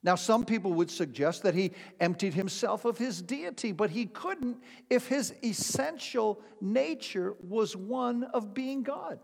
Now, 0.01 0.15
some 0.15 0.45
people 0.45 0.73
would 0.73 0.89
suggest 0.89 1.43
that 1.43 1.55
he 1.55 1.71
emptied 1.99 2.33
himself 2.33 2.85
of 2.85 2.97
his 2.97 3.21
deity, 3.21 3.73
but 3.73 3.89
he 3.89 4.05
couldn't 4.05 4.57
if 4.89 5.07
his 5.07 5.33
essential 5.43 6.41
nature 6.61 7.35
was 7.41 7.75
one 7.75 8.23
of 8.25 8.53
being 8.53 8.83
God. 8.83 9.19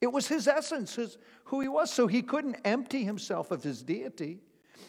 It 0.00 0.12
was 0.12 0.28
his 0.28 0.48
essence, 0.48 0.94
his, 0.94 1.18
who 1.44 1.60
he 1.60 1.68
was, 1.68 1.92
so 1.92 2.06
he 2.06 2.22
couldn't 2.22 2.56
empty 2.64 3.04
himself 3.04 3.50
of 3.50 3.62
his 3.62 3.82
deity. 3.82 4.38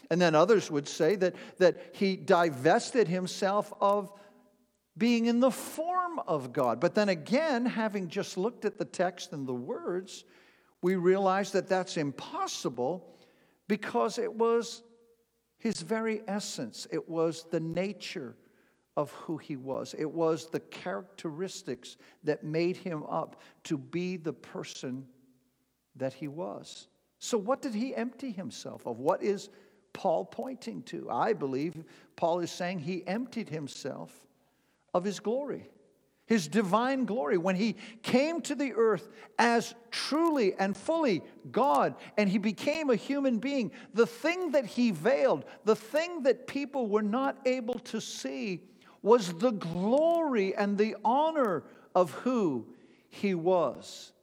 And 0.09 0.21
then 0.21 0.35
others 0.35 0.71
would 0.71 0.87
say 0.87 1.15
that, 1.17 1.35
that 1.57 1.91
he 1.93 2.15
divested 2.15 3.07
himself 3.07 3.73
of 3.81 4.11
being 4.97 5.25
in 5.25 5.39
the 5.39 5.51
form 5.51 6.19
of 6.27 6.53
God. 6.53 6.79
But 6.79 6.95
then 6.95 7.09
again, 7.09 7.65
having 7.65 8.07
just 8.07 8.37
looked 8.37 8.65
at 8.65 8.77
the 8.77 8.85
text 8.85 9.33
and 9.33 9.47
the 9.47 9.53
words, 9.53 10.25
we 10.81 10.95
realize 10.95 11.51
that 11.51 11.67
that's 11.67 11.97
impossible 11.97 13.15
because 13.67 14.17
it 14.17 14.33
was 14.33 14.83
his 15.57 15.81
very 15.81 16.21
essence, 16.27 16.87
it 16.91 17.07
was 17.07 17.45
the 17.51 17.59
nature 17.59 18.35
of 18.97 19.11
who 19.11 19.37
he 19.37 19.55
was, 19.55 19.95
it 19.97 20.09
was 20.09 20.49
the 20.49 20.59
characteristics 20.59 21.97
that 22.23 22.43
made 22.43 22.77
him 22.77 23.03
up 23.03 23.41
to 23.63 23.77
be 23.77 24.17
the 24.17 24.33
person 24.33 25.05
that 25.95 26.13
he 26.13 26.27
was. 26.27 26.87
So, 27.19 27.37
what 27.37 27.61
did 27.61 27.73
he 27.73 27.95
empty 27.95 28.31
himself 28.31 28.85
of? 28.85 28.99
What 28.99 29.23
is 29.23 29.49
Paul 29.93 30.25
pointing 30.25 30.83
to? 30.83 31.09
I 31.09 31.33
believe 31.33 31.83
Paul 32.15 32.39
is 32.39 32.51
saying 32.51 32.79
he 32.79 33.05
emptied 33.07 33.49
himself 33.49 34.11
of 34.93 35.03
his 35.03 35.19
glory 35.19 35.69
his 36.31 36.47
divine 36.47 37.03
glory, 37.03 37.37
when 37.37 37.57
he 37.57 37.75
came 38.03 38.39
to 38.39 38.55
the 38.55 38.71
earth 38.71 39.09
as 39.37 39.75
truly 39.89 40.53
and 40.53 40.77
fully 40.77 41.23
God 41.51 41.95
and 42.15 42.29
he 42.29 42.37
became 42.37 42.89
a 42.89 42.95
human 42.95 43.39
being, 43.39 43.69
the 43.93 44.07
thing 44.07 44.51
that 44.51 44.65
he 44.65 44.91
veiled, 44.91 45.43
the 45.65 45.75
thing 45.75 46.23
that 46.23 46.47
people 46.47 46.87
were 46.87 47.01
not 47.01 47.37
able 47.45 47.79
to 47.79 47.99
see, 47.99 48.61
was 49.01 49.33
the 49.33 49.51
glory 49.51 50.55
and 50.55 50.77
the 50.77 50.95
honor 51.03 51.63
of 51.95 52.11
who 52.11 52.65
he 53.09 53.33
was. 53.33 54.13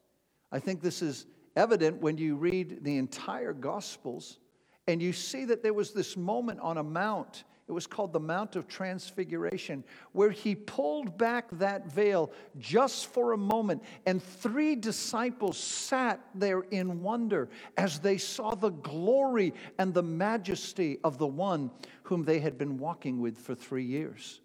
I 0.51 0.59
think 0.59 0.81
this 0.81 1.03
is 1.03 1.27
evident 1.57 2.01
when 2.01 2.17
you 2.19 2.37
read 2.37 2.85
the 2.85 2.97
entire 2.97 3.53
Gospels 3.53 4.39
and 4.87 5.03
you 5.03 5.13
see 5.13 5.45
that 5.47 5.63
there 5.63 5.75
was 5.75 5.93
this 5.93 6.17
moment 6.17 6.61
on 6.61 6.79
a 6.79 6.83
mount 6.83 7.45
it 7.69 7.73
was 7.73 7.87
called 7.87 8.15
the 8.15 8.21
Mount 8.21 8.57
of 8.57 8.67
Transfiguration, 8.67 9.85
where 10.13 10.31
he 10.31 10.55
pulled 10.55 11.19
back 11.19 11.47
that 11.53 11.93
veil 11.93 12.33
just 12.59 13.09
for 13.09 13.33
a 13.33 13.39
moment, 13.39 13.83
and 14.07 14.23
three 14.23 14.75
disciples 14.75 15.59
sat 15.59 16.19
there 16.35 16.61
in 16.71 17.03
wonder 17.03 17.51
as 17.77 17.99
they 17.99 18.17
saw 18.17 18.55
the 18.55 18.71
glory 18.71 19.53
and 19.79 19.93
the 19.93 20.03
majesty 20.03 20.99
of 21.05 21.19
the 21.19 21.27
one 21.27 21.71
whom 22.05 22.25
they 22.25 22.41
had 22.41 22.57
been 22.57 22.79
walking 22.79 23.21
with 23.21 23.37
for 23.37 23.55
three 23.55 23.85
years. 23.85 24.41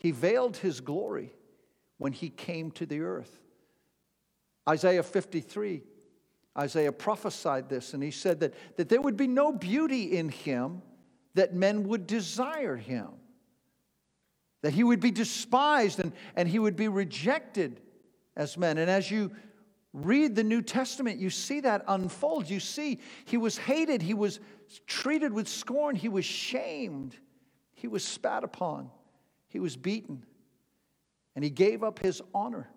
He 0.00 0.10
veiled 0.10 0.56
his 0.56 0.80
glory 0.80 1.32
when 1.98 2.12
he 2.12 2.30
came 2.30 2.70
to 2.72 2.86
the 2.86 3.02
earth. 3.02 3.38
Isaiah 4.68 5.02
53, 5.02 5.82
Isaiah 6.58 6.92
prophesied 6.92 7.68
this, 7.68 7.92
and 7.92 8.02
he 8.02 8.10
said 8.10 8.40
that, 8.40 8.54
that 8.76 8.88
there 8.88 9.00
would 9.00 9.18
be 9.18 9.26
no 9.26 9.52
beauty 9.52 10.16
in 10.16 10.30
him 10.30 10.80
that 11.34 11.54
men 11.54 11.86
would 11.88 12.06
desire 12.06 12.76
him, 12.76 13.08
that 14.62 14.72
he 14.72 14.82
would 14.82 15.00
be 15.00 15.10
despised 15.10 16.00
and, 16.00 16.12
and 16.34 16.48
he 16.48 16.58
would 16.58 16.76
be 16.76 16.88
rejected 16.88 17.80
as 18.36 18.56
men. 18.56 18.78
And 18.78 18.90
as 18.90 19.10
you 19.10 19.30
read 19.92 20.34
the 20.34 20.44
New 20.44 20.62
Testament, 20.62 21.20
you 21.20 21.28
see 21.28 21.60
that 21.60 21.84
unfold. 21.86 22.48
You 22.48 22.60
see, 22.60 23.00
he 23.26 23.36
was 23.36 23.58
hated, 23.58 24.00
he 24.00 24.14
was 24.14 24.40
treated 24.86 25.32
with 25.32 25.46
scorn, 25.46 25.94
he 25.94 26.08
was 26.08 26.24
shamed, 26.24 27.16
he 27.74 27.86
was 27.86 28.02
spat 28.02 28.44
upon, 28.44 28.90
he 29.50 29.60
was 29.60 29.76
beaten, 29.76 30.24
and 31.36 31.44
he 31.44 31.50
gave 31.50 31.82
up 31.84 31.98
his 31.98 32.22
honor, 32.34 32.68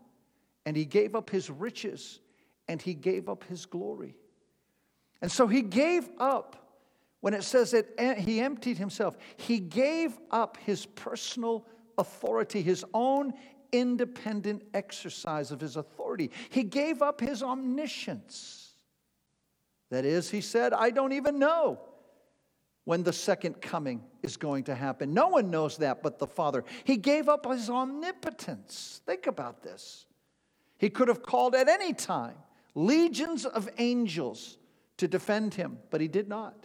and 0.65 0.75
he 0.75 0.85
gave 0.85 1.15
up 1.15 1.29
his 1.29 1.49
riches, 1.49 2.19
and 2.67 2.81
he 2.81 2.93
gave 2.93 3.29
up 3.29 3.45
his 3.45 3.65
glory. 3.65 4.15
And 5.21 5.31
so 5.31 5.47
he 5.47 5.61
gave 5.61 6.09
up 6.19 6.57
when 7.21 7.33
it 7.33 7.43
says 7.43 7.71
that 7.71 8.19
he 8.19 8.41
emptied 8.41 8.77
himself, 8.77 9.15
he 9.37 9.57
gave 9.57 10.19
up 10.29 10.57
his 10.57 10.85
personal 10.85 11.65
authority, 11.97 12.61
his 12.61 12.83
own 12.93 13.33
independent 13.71 14.61
exercise 14.73 15.49
of 15.51 15.61
his 15.61 15.77
authority. 15.77 16.31
He 16.49 16.63
gave 16.63 17.01
up 17.01 17.21
his 17.21 17.41
omniscience. 17.41 18.73
That 19.89 20.03
is, 20.03 20.29
he 20.29 20.41
said, 20.41 20.73
I 20.73 20.89
don't 20.89 21.13
even 21.13 21.39
know 21.39 21.79
when 22.85 23.03
the 23.03 23.13
second 23.13 23.61
coming 23.61 24.03
is 24.21 24.37
going 24.37 24.65
to 24.65 24.75
happen. 24.75 25.13
No 25.13 25.29
one 25.29 25.49
knows 25.49 25.77
that 25.77 26.03
but 26.03 26.19
the 26.19 26.27
Father. 26.27 26.63
He 26.83 26.97
gave 26.97 27.29
up 27.29 27.45
his 27.45 27.69
omnipotence. 27.69 29.01
Think 29.05 29.27
about 29.27 29.63
this. 29.63 30.05
He 30.77 30.89
could 30.89 31.07
have 31.07 31.23
called 31.23 31.55
at 31.55 31.69
any 31.69 31.93
time 31.93 32.35
legions 32.75 33.45
of 33.45 33.69
angels 33.77 34.57
to 34.97 35.07
defend 35.07 35.53
him, 35.53 35.77
but 35.91 36.01
he 36.01 36.07
did 36.07 36.27
not. 36.27 36.55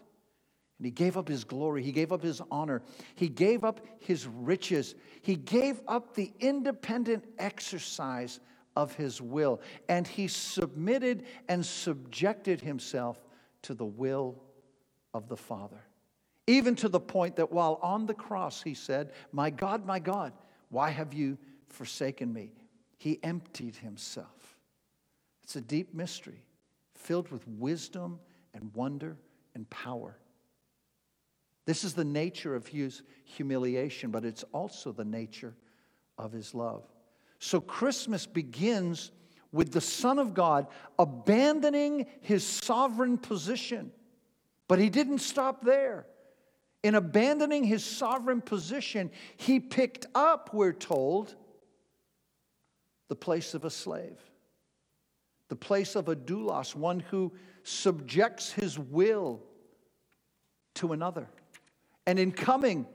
And 0.79 0.85
he 0.85 0.91
gave 0.91 1.17
up 1.17 1.29
his 1.29 1.45
glory. 1.45 1.83
He 1.83 1.93
gave 1.93 2.13
up 2.13 2.23
his 2.23 2.41
honor. 2.51 2.83
He 3.17 3.29
gave 3.29 3.65
up 3.65 3.81
his 3.99 4.27
riches. 4.27 4.95
He 5.23 5.35
gave 5.35 5.81
up 5.89 6.15
the 6.15 6.33
independent 6.39 7.25
exercise 7.39 8.39
of 8.77 8.95
his 8.95 9.21
will. 9.21 9.61
And 9.89 10.07
he 10.07 10.29
submitted 10.29 11.25
and 11.49 11.67
subjected 11.67 12.61
himself 12.61 13.19
to 13.63 13.75
the 13.75 13.85
will 13.85 14.41
of 15.15 15.29
the 15.29 15.37
Father. 15.37 15.81
Even 16.49 16.75
to 16.77 16.89
the 16.89 16.99
point 16.99 17.37
that 17.37 17.53
while 17.53 17.79
on 17.83 18.07
the 18.07 18.15
cross, 18.15 18.63
he 18.63 18.73
said, 18.73 19.13
My 19.33 19.51
God, 19.51 19.85
my 19.85 19.99
God, 19.99 20.33
why 20.71 20.89
have 20.89 21.13
you 21.13 21.37
forsaken 21.69 22.33
me? 22.33 22.53
He 22.97 23.21
emptied 23.23 23.77
himself. 23.77 24.57
It's 25.43 25.57
a 25.57 25.61
deep 25.61 25.93
mystery 25.93 26.43
filled 26.95 27.31
with 27.31 27.47
wisdom 27.47 28.19
and 28.55 28.75
wonder 28.75 29.19
and 29.55 29.69
power. 29.69 30.17
This 31.67 31.85
is 31.85 31.93
the 31.93 32.03
nature 32.03 32.55
of 32.55 32.67
his 32.67 33.03
humiliation, 33.25 34.11
but 34.11 34.25
it's 34.25 34.45
also 34.55 34.91
the 34.91 35.05
nature 35.05 35.55
of 36.17 36.33
his 36.33 36.55
love. 36.55 36.83
So 37.41 37.61
Christmas 37.61 38.25
begins 38.25 39.13
with 39.53 39.71
the 39.71 39.83
Son 39.83 40.19
of 40.19 40.33
God 40.33 40.67
abandoning 40.99 42.07
his 42.23 42.43
sovereign 42.43 43.19
position. 43.19 43.93
But 44.67 44.79
he 44.79 44.89
didn't 44.89 45.19
stop 45.19 45.63
there. 45.63 46.07
In 46.83 46.95
abandoning 46.95 47.65
his 47.65 47.85
sovereign 47.85 48.41
position, 48.41 49.11
he 49.37 49.59
picked 49.59 50.07
up, 50.15 50.51
we're 50.53 50.73
told, 50.73 51.35
the 53.09 53.17
place 53.17 53.55
of 53.55 53.65
a 53.65 53.71
slave, 53.71 54.19
the 55.49 55.57
place 55.57 55.97
of 55.97 56.09
a 56.09 56.15
doulos, 56.15 56.75
one 56.75 57.01
who 57.01 57.33
subjects 57.63 58.53
his 58.53 58.79
will 58.79 59.43
to 60.75 60.93
another. 60.93 61.29
And 62.07 62.19
in 62.19 62.33
coming, 62.33 62.87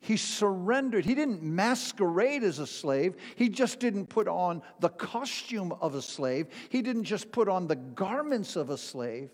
he 0.00 0.18
surrendered. 0.18 1.06
He 1.06 1.14
didn't 1.14 1.42
masquerade 1.42 2.42
as 2.42 2.58
a 2.58 2.66
slave. 2.66 3.16
He 3.36 3.48
just 3.48 3.80
didn't 3.80 4.06
put 4.06 4.28
on 4.28 4.60
the 4.80 4.90
costume 4.90 5.72
of 5.80 5.94
a 5.94 6.02
slave. 6.02 6.48
He 6.68 6.82
didn't 6.82 7.04
just 7.04 7.32
put 7.32 7.48
on 7.48 7.68
the 7.68 7.76
garments 7.76 8.54
of 8.54 8.68
a 8.68 8.76
slave, 8.76 9.30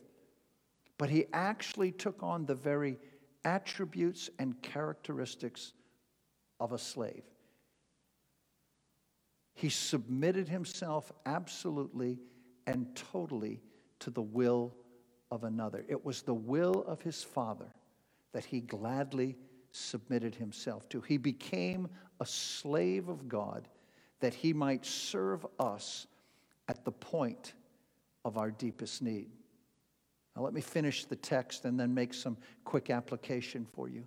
but 0.96 1.10
he 1.10 1.26
actually 1.32 1.90
took 1.90 2.22
on 2.22 2.46
the 2.46 2.54
very 2.54 2.98
attributes 3.44 4.30
and 4.38 4.60
characteristics 4.62 5.72
of 6.58 6.72
a 6.72 6.78
slave. 6.78 7.24
He 9.54 9.68
submitted 9.68 10.48
himself 10.48 11.12
absolutely 11.26 12.18
and 12.66 12.94
totally 12.94 13.60
to 14.00 14.10
the 14.10 14.22
will 14.22 14.74
of 15.30 15.44
another. 15.44 15.84
It 15.88 16.04
was 16.04 16.22
the 16.22 16.34
will 16.34 16.84
of 16.86 17.02
his 17.02 17.22
father 17.22 17.72
that 18.32 18.44
he 18.44 18.60
gladly 18.60 19.36
submitted 19.72 20.34
himself 20.34 20.88
to. 20.90 21.00
He 21.00 21.16
became 21.16 21.88
a 22.20 22.26
slave 22.26 23.08
of 23.08 23.28
God 23.28 23.68
that 24.20 24.34
he 24.34 24.52
might 24.52 24.84
serve 24.84 25.46
us 25.58 26.06
at 26.68 26.84
the 26.84 26.92
point 26.92 27.54
of 28.24 28.36
our 28.36 28.50
deepest 28.50 29.02
need. 29.02 29.30
Now, 30.36 30.42
let 30.42 30.54
me 30.54 30.60
finish 30.60 31.04
the 31.04 31.16
text 31.16 31.64
and 31.64 31.78
then 31.78 31.92
make 31.92 32.14
some 32.14 32.36
quick 32.64 32.90
application 32.90 33.66
for 33.72 33.88
you. 33.88 34.04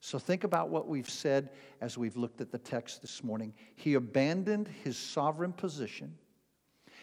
So, 0.00 0.18
think 0.18 0.44
about 0.44 0.68
what 0.68 0.86
we've 0.86 1.08
said 1.08 1.50
as 1.80 1.96
we've 1.96 2.16
looked 2.16 2.40
at 2.40 2.52
the 2.52 2.58
text 2.58 3.00
this 3.00 3.24
morning. 3.24 3.54
He 3.74 3.94
abandoned 3.94 4.68
his 4.68 4.98
sovereign 4.98 5.52
position, 5.52 6.14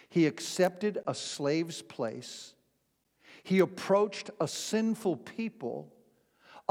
he 0.10 0.28
accepted 0.28 1.00
a 1.08 1.16
slave's 1.16 1.82
place, 1.82 2.54
he 3.44 3.60
approached 3.60 4.30
a 4.40 4.48
sinful 4.48 5.18
people 5.18 5.92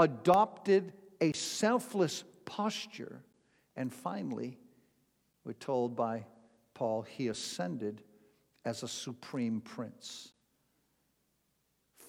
adopted 0.01 0.93
a 1.21 1.33
selfless 1.33 2.25
posture. 2.45 3.23
And 3.77 3.93
finally, 3.93 4.59
we're 5.45 5.53
told 5.53 5.95
by 5.95 6.27
Paul, 6.75 7.03
he 7.03 7.29
ascended 7.29 8.03
as 8.65 8.83
a 8.83 8.89
supreme 8.89 9.61
prince. 9.61 10.33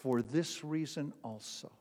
For 0.01 0.23
this 0.23 0.63
reason 0.63 1.13
also. 1.23 1.71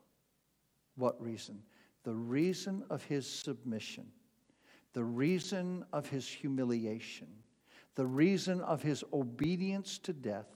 What 0.97 1.19
reason? 1.23 1.63
The 2.03 2.13
reason 2.13 2.85
of 2.91 3.03
his 3.05 3.27
submission, 3.27 4.09
the 4.93 5.05
reason 5.05 5.87
of 5.91 6.07
his 6.07 6.29
humiliation, 6.29 7.29
the 7.95 8.05
reason 8.05 8.61
of 8.61 8.83
his 8.83 9.03
obedience 9.15 9.97
to 10.01 10.13
death, 10.13 10.49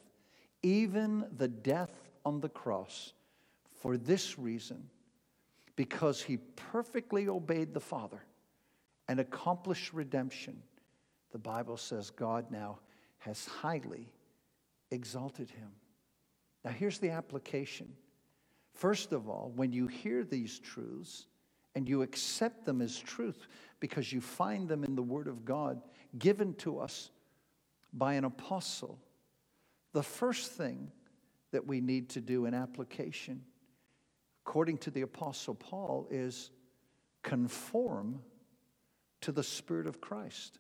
even 0.63 1.25
the 1.39 1.49
death 1.49 2.11
on 2.27 2.41
the 2.41 2.51
cross. 2.51 3.15
For 3.73 3.97
this 3.97 4.39
reason, 4.39 4.91
because 5.75 6.21
he 6.21 6.37
perfectly 6.37 7.29
obeyed 7.29 7.73
the 7.73 7.81
Father 7.81 8.27
and 9.09 9.19
accomplished 9.21 9.95
redemption, 9.95 10.63
the 11.33 11.39
Bible 11.39 11.79
says 11.79 12.11
God 12.11 12.51
now 12.51 12.81
has 13.21 13.47
highly 13.47 14.13
exalted 14.91 15.49
him. 15.49 15.71
Now, 16.65 16.71
here's 16.71 16.99
the 16.99 17.11
application. 17.11 17.93
First 18.73 19.13
of 19.13 19.29
all, 19.29 19.53
when 19.55 19.73
you 19.73 19.87
hear 19.87 20.25
these 20.25 20.59
truths 20.59 21.27
and 21.75 21.89
you 21.89 22.03
accept 22.03 22.65
them 22.65 22.81
as 22.81 22.99
truth 22.99 23.47
because 23.81 24.13
you 24.13 24.21
find 24.21 24.69
them 24.69 24.83
in 24.85 24.95
the 24.95 25.03
Word 25.03 25.29
of 25.29 25.45
God 25.45 25.83
given 26.19 26.55
to 26.55 26.79
us 26.79 27.11
by 27.93 28.15
an 28.15 28.25
apostle, 28.25 28.99
the 29.93 30.03
first 30.03 30.53
thing 30.53 30.91
that 31.53 31.67
we 31.67 31.81
need 31.81 32.09
to 32.11 32.21
do 32.21 32.47
in 32.47 32.55
application, 32.55 33.43
according 34.45 34.79
to 34.79 34.91
the 34.91 35.03
apostle 35.03 35.55
Paul, 35.55 36.09
is 36.11 36.51
conform 37.23 38.21
to 39.21 39.33
the 39.33 39.43
Spirit 39.43 39.87
of 39.87 40.01
Christ. 40.01 40.59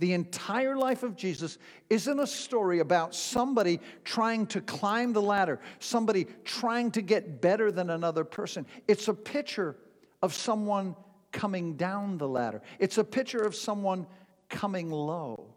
The 0.00 0.12
entire 0.12 0.76
life 0.76 1.02
of 1.04 1.16
Jesus 1.16 1.58
isn't 1.88 2.18
a 2.18 2.26
story 2.26 2.80
about 2.80 3.14
somebody 3.14 3.80
trying 4.02 4.46
to 4.48 4.60
climb 4.60 5.12
the 5.12 5.22
ladder, 5.22 5.60
somebody 5.78 6.26
trying 6.44 6.90
to 6.92 7.02
get 7.02 7.40
better 7.40 7.70
than 7.70 7.90
another 7.90 8.24
person. 8.24 8.66
It's 8.88 9.06
a 9.06 9.14
picture 9.14 9.76
of 10.20 10.34
someone 10.34 10.96
coming 11.30 11.74
down 11.76 12.18
the 12.18 12.28
ladder, 12.28 12.62
it's 12.78 12.98
a 12.98 13.04
picture 13.04 13.42
of 13.42 13.54
someone 13.54 14.06
coming 14.48 14.90
low 14.90 15.54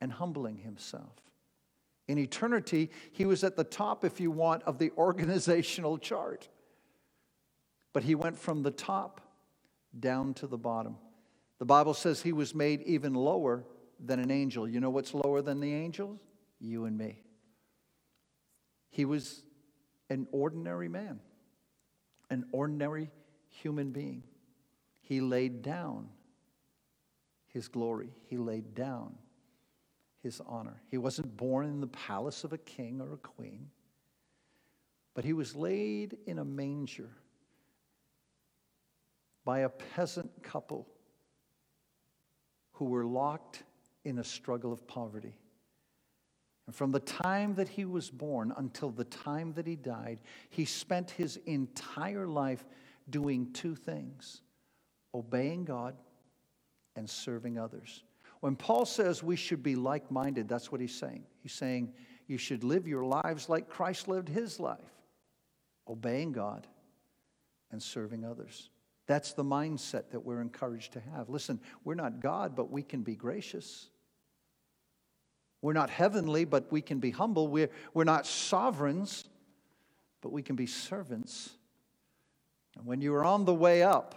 and 0.00 0.12
humbling 0.12 0.56
himself. 0.56 1.12
In 2.08 2.18
eternity, 2.18 2.90
he 3.12 3.24
was 3.24 3.44
at 3.44 3.56
the 3.56 3.64
top, 3.64 4.04
if 4.04 4.18
you 4.18 4.30
want, 4.30 4.62
of 4.64 4.78
the 4.78 4.90
organizational 4.98 5.98
chart. 5.98 6.48
But 7.92 8.02
he 8.02 8.14
went 8.14 8.38
from 8.38 8.62
the 8.62 8.70
top 8.70 9.20
down 9.98 10.34
to 10.34 10.46
the 10.46 10.58
bottom. 10.58 10.96
The 11.58 11.66
Bible 11.66 11.94
says 11.94 12.22
he 12.22 12.32
was 12.32 12.54
made 12.54 12.82
even 12.82 13.14
lower 13.14 13.64
than 14.04 14.18
an 14.18 14.30
angel. 14.30 14.68
You 14.68 14.80
know 14.80 14.90
what's 14.90 15.14
lower 15.14 15.42
than 15.42 15.60
the 15.60 15.72
angels? 15.72 16.18
You 16.58 16.84
and 16.84 16.96
me. 16.96 17.22
He 18.90 19.04
was 19.04 19.42
an 20.08 20.26
ordinary 20.32 20.88
man, 20.88 21.20
an 22.28 22.44
ordinary 22.52 23.10
human 23.48 23.90
being. 23.90 24.22
He 25.00 25.20
laid 25.20 25.62
down 25.62 26.08
his 27.48 27.68
glory, 27.68 28.10
he 28.28 28.36
laid 28.36 28.74
down 28.74 29.14
his 30.22 30.40
honor. 30.46 30.80
He 30.88 30.98
wasn't 30.98 31.36
born 31.36 31.66
in 31.66 31.80
the 31.80 31.88
palace 31.88 32.44
of 32.44 32.52
a 32.52 32.58
king 32.58 33.00
or 33.00 33.14
a 33.14 33.16
queen, 33.16 33.70
but 35.14 35.24
he 35.24 35.32
was 35.32 35.56
laid 35.56 36.16
in 36.26 36.38
a 36.38 36.44
manger 36.44 37.10
by 39.44 39.60
a 39.60 39.68
peasant 39.68 40.42
couple 40.42 40.86
who 42.72 42.84
were 42.84 43.04
locked 43.04 43.62
in 44.04 44.18
a 44.18 44.24
struggle 44.24 44.72
of 44.72 44.86
poverty. 44.86 45.36
And 46.66 46.74
from 46.74 46.92
the 46.92 47.00
time 47.00 47.54
that 47.54 47.68
he 47.68 47.84
was 47.84 48.10
born 48.10 48.52
until 48.56 48.90
the 48.90 49.04
time 49.04 49.52
that 49.54 49.66
he 49.66 49.76
died, 49.76 50.20
he 50.50 50.64
spent 50.64 51.10
his 51.10 51.36
entire 51.46 52.26
life 52.26 52.64
doing 53.08 53.52
two 53.52 53.74
things 53.74 54.42
obeying 55.12 55.64
God 55.64 55.96
and 56.94 57.10
serving 57.10 57.58
others. 57.58 58.04
When 58.38 58.54
Paul 58.54 58.86
says 58.86 59.22
we 59.22 59.34
should 59.34 59.62
be 59.62 59.74
like 59.74 60.10
minded, 60.10 60.48
that's 60.48 60.70
what 60.70 60.80
he's 60.80 60.94
saying. 60.94 61.24
He's 61.42 61.52
saying 61.52 61.92
you 62.28 62.38
should 62.38 62.62
live 62.62 62.86
your 62.86 63.04
lives 63.04 63.48
like 63.48 63.68
Christ 63.68 64.06
lived 64.06 64.28
his 64.28 64.60
life, 64.60 64.78
obeying 65.88 66.30
God 66.30 66.68
and 67.72 67.82
serving 67.82 68.24
others. 68.24 68.70
That's 69.06 69.32
the 69.32 69.44
mindset 69.44 70.10
that 70.10 70.20
we're 70.20 70.40
encouraged 70.40 70.92
to 70.92 71.00
have. 71.00 71.28
Listen, 71.28 71.60
we're 71.84 71.94
not 71.94 72.20
God, 72.20 72.54
but 72.54 72.70
we 72.70 72.82
can 72.82 73.02
be 73.02 73.16
gracious. 73.16 73.88
We're 75.62 75.72
not 75.72 75.90
heavenly, 75.90 76.44
but 76.44 76.70
we 76.72 76.80
can 76.80 77.00
be 77.00 77.10
humble. 77.10 77.48
We're, 77.48 77.70
we're 77.92 78.04
not 78.04 78.26
sovereigns, 78.26 79.24
but 80.20 80.32
we 80.32 80.42
can 80.42 80.56
be 80.56 80.66
servants. 80.66 81.50
And 82.76 82.86
when 82.86 83.00
you 83.00 83.14
are 83.14 83.24
on 83.24 83.44
the 83.44 83.54
way 83.54 83.82
up, 83.82 84.14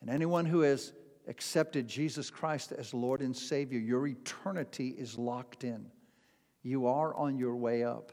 and 0.00 0.10
anyone 0.10 0.44
who 0.44 0.60
has 0.60 0.92
accepted 1.26 1.88
Jesus 1.88 2.30
Christ 2.30 2.72
as 2.72 2.92
Lord 2.92 3.22
and 3.22 3.34
Savior, 3.34 3.78
your 3.78 4.06
eternity 4.06 4.88
is 4.88 5.18
locked 5.18 5.64
in. 5.64 5.86
You 6.62 6.86
are 6.86 7.14
on 7.14 7.38
your 7.38 7.56
way 7.56 7.84
up. 7.84 8.12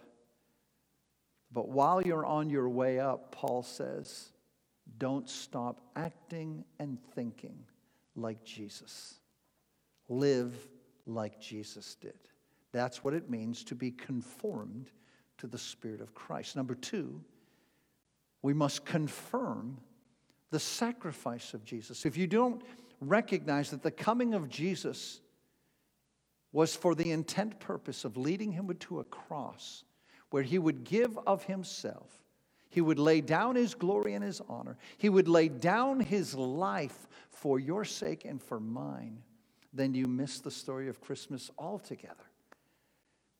But 1.51 1.67
while 1.67 2.01
you're 2.01 2.25
on 2.25 2.49
your 2.49 2.69
way 2.69 2.99
up, 2.99 3.33
Paul 3.33 3.61
says, 3.61 4.31
don't 4.97 5.29
stop 5.29 5.81
acting 5.95 6.63
and 6.79 6.97
thinking 7.15 7.57
like 8.15 8.43
Jesus. 8.43 9.15
Live 10.09 10.53
like 11.05 11.39
Jesus 11.39 11.95
did. 11.95 12.17
That's 12.71 13.03
what 13.03 13.13
it 13.13 13.29
means 13.29 13.63
to 13.65 13.75
be 13.75 13.91
conformed 13.91 14.91
to 15.37 15.47
the 15.47 15.57
Spirit 15.57 16.01
of 16.01 16.13
Christ. 16.13 16.55
Number 16.55 16.75
two, 16.75 17.21
we 18.41 18.53
must 18.53 18.85
confirm 18.85 19.77
the 20.51 20.59
sacrifice 20.59 21.53
of 21.53 21.63
Jesus. 21.63 22.05
If 22.05 22.17
you 22.17 22.27
don't 22.27 22.61
recognize 22.99 23.71
that 23.71 23.83
the 23.83 23.91
coming 23.91 24.33
of 24.33 24.49
Jesus 24.49 25.21
was 26.51 26.75
for 26.75 26.93
the 26.93 27.11
intent 27.11 27.59
purpose 27.59 28.05
of 28.05 28.17
leading 28.17 28.51
him 28.51 28.73
to 28.79 28.99
a 28.99 29.05
cross 29.05 29.83
where 30.29 30.43
he 30.43 30.59
would 30.59 30.83
give 30.83 31.17
of 31.25 31.43
himself 31.43 32.20
he 32.71 32.81
would 32.81 32.97
lay 32.97 33.21
down 33.21 33.55
his 33.55 33.75
glory 33.75 34.13
and 34.13 34.23
his 34.23 34.41
honor. 34.49 34.77
He 34.97 35.09
would 35.09 35.27
lay 35.27 35.49
down 35.49 35.99
his 35.99 36.33
life 36.33 37.07
for 37.29 37.59
your 37.59 37.85
sake 37.85 38.25
and 38.25 38.41
for 38.41 38.59
mine. 38.59 39.19
Then 39.73 39.93
you 39.93 40.05
miss 40.07 40.39
the 40.39 40.51
story 40.51 40.87
of 40.87 41.01
Christmas 41.01 41.51
altogether. 41.59 42.15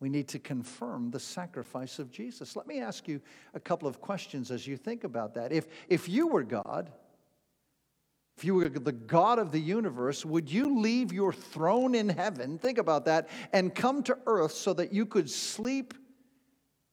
We 0.02 0.10
need 0.10 0.28
to 0.30 0.40
confirm 0.40 1.12
the 1.12 1.20
sacrifice 1.20 1.98
of 1.98 2.12
Jesus. 2.12 2.56
Let 2.58 2.68
me 2.68 2.82
ask 2.82 3.08
you 3.08 3.22
a 3.54 3.60
couple 3.60 3.88
of 3.88 4.02
questions 4.02 4.52
as 4.52 4.68
you 4.68 4.76
think 4.76 5.06
about 5.06 5.34
that. 5.36 5.54
If, 5.54 5.68
if 5.88 6.10
you 6.10 6.28
were 6.28 6.44
God, 6.44 6.92
if 8.36 8.44
you 8.44 8.56
were 8.56 8.68
the 8.68 8.92
God 8.92 9.40
of 9.40 9.52
the 9.52 9.60
universe, 9.60 10.26
would 10.26 10.52
you 10.52 10.82
leave 10.82 11.14
your 11.14 11.32
throne 11.32 11.96
in 11.96 12.10
heaven, 12.10 12.58
think 12.58 12.80
about 12.80 13.06
that, 13.06 13.30
and 13.54 13.74
come 13.74 14.04
to 14.04 14.18
earth 14.26 14.54
so 14.54 14.74
that 14.74 14.92
you 14.92 15.06
could 15.06 15.30
sleep 15.30 15.94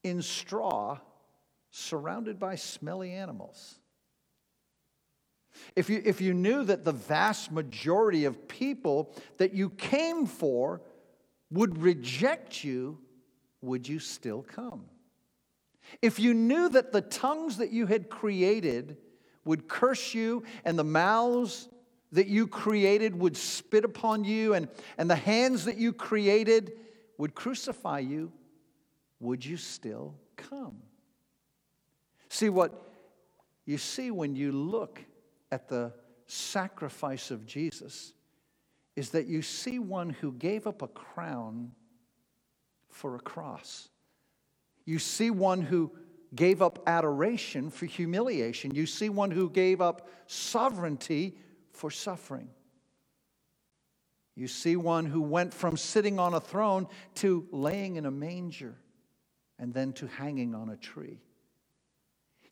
in 0.04 0.22
straw 0.22 0.98
surrounded 1.78 2.38
by 2.38 2.56
smelly 2.56 3.12
animals. 3.12 3.78
If 5.74 5.90
you, 5.90 6.02
if 6.04 6.20
you 6.20 6.34
knew 6.34 6.64
that 6.64 6.84
the 6.84 6.92
vast 6.92 7.50
majority 7.50 8.24
of 8.24 8.48
people 8.48 9.14
that 9.38 9.54
you 9.54 9.70
came 9.70 10.26
for 10.26 10.82
would 11.50 11.78
reject 11.78 12.62
you, 12.62 12.98
would 13.62 13.88
you 13.88 13.98
still 13.98 14.42
come? 14.42 14.84
If 16.02 16.18
you 16.18 16.34
knew 16.34 16.68
that 16.68 16.92
the 16.92 17.00
tongues 17.00 17.56
that 17.58 17.72
you 17.72 17.86
had 17.86 18.10
created 18.10 18.98
would 19.44 19.68
curse 19.68 20.12
you 20.14 20.44
and 20.64 20.78
the 20.78 20.84
mouths 20.84 21.68
that 22.12 22.26
you 22.26 22.46
created 22.46 23.18
would 23.18 23.36
spit 23.36 23.84
upon 23.84 24.24
you 24.24 24.54
and, 24.54 24.68
and 24.96 25.10
the 25.10 25.16
hands 25.16 25.64
that 25.64 25.76
you 25.76 25.92
created 25.92 26.72
would 27.16 27.34
crucify 27.34 27.98
you, 27.98 28.32
would 29.20 29.44
you 29.44 29.56
still 29.56 30.14
come? 30.36 30.82
See, 32.38 32.50
what 32.50 32.70
you 33.66 33.78
see 33.78 34.12
when 34.12 34.36
you 34.36 34.52
look 34.52 35.02
at 35.50 35.66
the 35.66 35.92
sacrifice 36.28 37.32
of 37.32 37.44
Jesus 37.44 38.12
is 38.94 39.10
that 39.10 39.26
you 39.26 39.42
see 39.42 39.80
one 39.80 40.10
who 40.10 40.30
gave 40.30 40.68
up 40.68 40.80
a 40.80 40.86
crown 40.86 41.72
for 42.90 43.16
a 43.16 43.18
cross. 43.18 43.88
You 44.84 45.00
see 45.00 45.32
one 45.32 45.62
who 45.62 45.90
gave 46.32 46.62
up 46.62 46.78
adoration 46.86 47.70
for 47.70 47.86
humiliation. 47.86 48.72
You 48.72 48.86
see 48.86 49.08
one 49.08 49.32
who 49.32 49.50
gave 49.50 49.80
up 49.80 50.08
sovereignty 50.28 51.36
for 51.72 51.90
suffering. 51.90 52.50
You 54.36 54.46
see 54.46 54.76
one 54.76 55.06
who 55.06 55.22
went 55.22 55.52
from 55.52 55.76
sitting 55.76 56.20
on 56.20 56.34
a 56.34 56.40
throne 56.40 56.86
to 57.16 57.48
laying 57.50 57.96
in 57.96 58.06
a 58.06 58.12
manger 58.12 58.76
and 59.58 59.74
then 59.74 59.92
to 59.94 60.06
hanging 60.06 60.54
on 60.54 60.68
a 60.68 60.76
tree. 60.76 61.18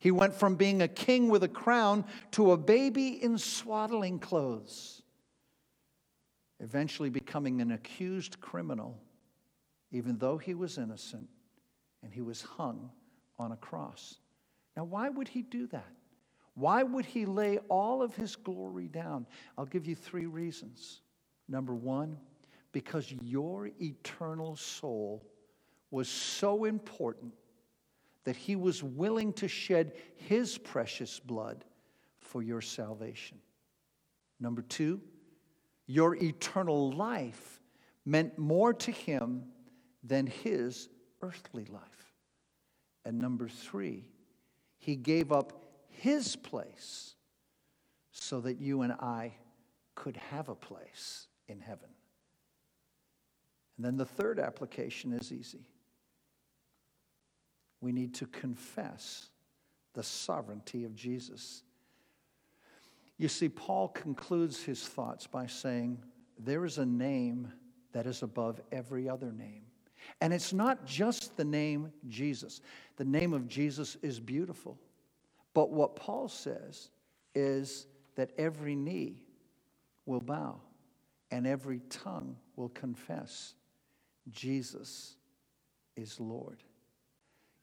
He 0.07 0.11
went 0.11 0.33
from 0.33 0.55
being 0.55 0.81
a 0.81 0.87
king 0.87 1.27
with 1.27 1.43
a 1.43 1.49
crown 1.49 2.05
to 2.31 2.53
a 2.53 2.57
baby 2.57 3.21
in 3.21 3.37
swaddling 3.37 4.19
clothes. 4.19 5.01
eventually 6.61 7.09
becoming 7.09 7.59
an 7.59 7.71
accused 7.71 8.39
criminal, 8.39 8.97
even 9.91 10.17
though 10.17 10.37
he 10.37 10.53
was 10.53 10.77
innocent, 10.77 11.27
and 12.01 12.13
he 12.13 12.21
was 12.21 12.41
hung 12.41 12.89
on 13.37 13.51
a 13.51 13.57
cross. 13.57 14.19
Now, 14.77 14.85
why 14.85 15.09
would 15.09 15.27
he 15.27 15.41
do 15.41 15.67
that? 15.67 15.91
Why 16.53 16.83
would 16.83 17.03
he 17.03 17.25
lay 17.25 17.57
all 17.67 18.01
of 18.01 18.15
his 18.15 18.37
glory 18.37 18.87
down? 18.87 19.27
I'll 19.57 19.65
give 19.65 19.85
you 19.85 19.93
three 19.93 20.25
reasons. 20.25 21.01
Number 21.49 21.75
one, 21.75 22.17
because 22.71 23.11
your 23.11 23.71
eternal 23.81 24.55
soul 24.55 25.25
was 25.91 26.07
so 26.07 26.63
important 26.63 27.33
that 28.27 28.35
he 28.35 28.57
was 28.57 28.83
willing 28.83 29.31
to 29.31 29.47
shed 29.47 29.93
his 30.17 30.57
precious 30.57 31.17
blood 31.17 31.63
for 32.19 32.43
your 32.43 32.59
salvation. 32.59 33.37
Number 34.37 34.61
two, 34.63 34.99
your 35.85 36.13
eternal 36.13 36.91
life 36.91 37.61
meant 38.03 38.37
more 38.37 38.73
to 38.73 38.91
him 38.91 39.45
than 40.03 40.27
his 40.27 40.89
earthly 41.21 41.63
life. 41.71 42.11
And 43.05 43.17
number 43.17 43.47
three, 43.47 44.09
he 44.77 44.97
gave 44.97 45.31
up 45.31 45.63
his 45.87 46.35
place 46.35 47.15
so 48.11 48.41
that 48.41 48.59
you 48.59 48.81
and 48.81 48.91
I 48.91 49.35
could 49.95 50.17
have 50.17 50.49
a 50.49 50.55
place 50.55 51.27
in 51.47 51.61
heaven. 51.61 51.91
And 53.77 53.85
then 53.85 53.95
the 53.95 54.03
third 54.03 54.37
application 54.37 55.13
is 55.13 55.31
easy. 55.31 55.69
We 57.87 57.93
need 57.93 58.15
to 58.15 58.25
confess 58.25 59.29
the 59.93 60.03
sovereignty 60.03 60.83
of 60.83 60.93
Jesus. 60.93 61.63
You 63.17 63.29
see, 63.29 63.47
Paul 63.47 63.87
concludes 63.87 64.61
his 64.61 64.85
thoughts 64.85 65.25
by 65.25 65.47
saying, 65.47 66.03
There 66.37 66.65
is 66.65 66.79
a 66.79 66.85
name 66.85 67.49
that 67.93 68.05
is 68.05 68.23
above 68.23 68.59
every 68.73 69.07
other 69.07 69.31
name. 69.31 69.61
And 70.19 70.33
it's 70.33 70.51
not 70.51 70.85
just 70.85 71.37
the 71.37 71.45
name 71.45 71.93
Jesus. 72.09 72.59
The 72.97 73.05
name 73.05 73.31
of 73.31 73.47
Jesus 73.47 73.95
is 74.01 74.19
beautiful. 74.19 74.77
But 75.53 75.71
what 75.71 75.95
Paul 75.95 76.27
says 76.27 76.89
is 77.35 77.87
that 78.15 78.31
every 78.37 78.75
knee 78.75 79.21
will 80.05 80.19
bow 80.19 80.59
and 81.31 81.47
every 81.47 81.79
tongue 81.89 82.35
will 82.57 82.67
confess 82.67 83.53
Jesus 84.29 85.15
is 85.95 86.19
Lord. 86.19 86.63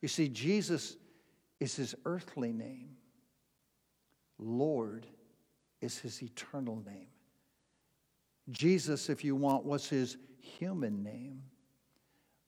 You 0.01 0.07
see, 0.07 0.27
Jesus 0.29 0.97
is 1.59 1.75
his 1.75 1.95
earthly 2.05 2.51
name, 2.51 2.97
Lord 4.37 5.07
is 5.81 5.97
his 5.97 6.21
eternal 6.21 6.83
name. 6.85 7.07
Jesus, 8.51 9.09
if 9.09 9.23
you 9.23 9.35
want, 9.35 9.65
was 9.65 9.89
his 9.89 10.17
human 10.39 11.03
name. 11.03 11.41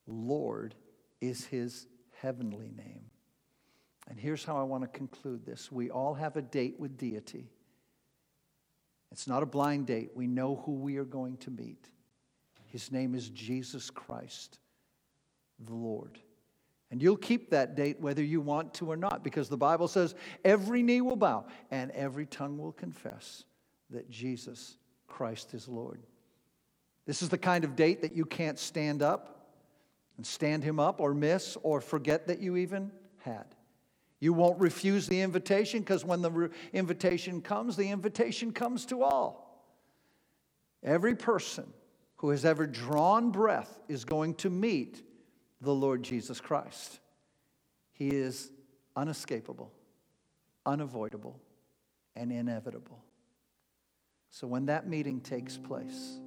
Lord 0.05 0.75
is 1.21 1.45
his 1.45 1.87
heavenly 2.21 2.71
name. 2.75 3.05
And 4.09 4.19
here's 4.19 4.45
how 4.45 4.57
I 4.57 4.63
want 4.63 4.83
to 4.83 4.97
conclude 4.97 5.45
this 5.45 5.71
we 5.71 5.89
all 5.89 6.13
have 6.13 6.37
a 6.37 6.41
date 6.41 6.79
with 6.79 6.97
deity. 6.97 7.49
It's 9.11 9.27
not 9.27 9.43
a 9.43 9.47
blind 9.47 9.87
date. 9.87 10.11
We 10.15 10.27
know 10.27 10.61
who 10.65 10.73
we 10.73 10.97
are 10.97 11.05
going 11.05 11.37
to 11.37 11.51
meet. 11.51 11.89
His 12.65 12.91
name 12.91 13.15
is 13.15 13.29
Jesus 13.29 13.89
Christ, 13.89 14.59
the 15.65 15.73
Lord. 15.73 16.19
And 16.89 17.01
you'll 17.01 17.17
keep 17.17 17.49
that 17.49 17.75
date 17.75 17.99
whether 17.99 18.23
you 18.23 18.39
want 18.39 18.73
to 18.75 18.89
or 18.89 18.95
not, 18.95 19.23
because 19.23 19.49
the 19.49 19.57
Bible 19.57 19.87
says 19.87 20.15
every 20.45 20.81
knee 20.81 21.01
will 21.01 21.17
bow 21.17 21.45
and 21.69 21.91
every 21.91 22.25
tongue 22.25 22.57
will 22.57 22.71
confess 22.71 23.43
that 23.89 24.09
Jesus 24.09 24.77
Christ 25.07 25.53
is 25.53 25.67
Lord. 25.67 26.01
This 27.05 27.21
is 27.21 27.29
the 27.29 27.37
kind 27.37 27.63
of 27.63 27.75
date 27.75 28.01
that 28.01 28.13
you 28.13 28.25
can't 28.25 28.59
stand 28.59 29.01
up 29.01 29.53
and 30.17 30.25
stand 30.25 30.63
him 30.63 30.79
up 30.79 30.99
or 30.99 31.13
miss 31.13 31.57
or 31.63 31.81
forget 31.81 32.27
that 32.27 32.39
you 32.39 32.57
even 32.57 32.91
had. 33.19 33.45
You 34.19 34.33
won't 34.33 34.59
refuse 34.59 35.07
the 35.07 35.21
invitation 35.21 35.81
because 35.81 36.03
when 36.03 36.21
the 36.21 36.31
re- 36.31 36.49
invitation 36.73 37.41
comes, 37.41 37.75
the 37.75 37.89
invitation 37.89 38.51
comes 38.51 38.85
to 38.87 39.03
all. 39.03 39.63
Every 40.83 41.15
person 41.15 41.71
who 42.17 42.29
has 42.29 42.45
ever 42.45 42.65
drawn 42.65 43.31
breath 43.31 43.79
is 43.87 44.05
going 44.05 44.35
to 44.35 44.49
meet 44.49 45.03
the 45.61 45.73
Lord 45.73 46.03
Jesus 46.03 46.39
Christ. 46.39 46.99
He 47.93 48.09
is 48.09 48.51
unescapable, 48.95 49.71
unavoidable, 50.65 51.39
and 52.15 52.31
inevitable. 52.31 52.99
So 54.29 54.47
when 54.47 54.65
that 54.67 54.87
meeting 54.87 55.21
takes 55.21 55.57
place, 55.57 56.19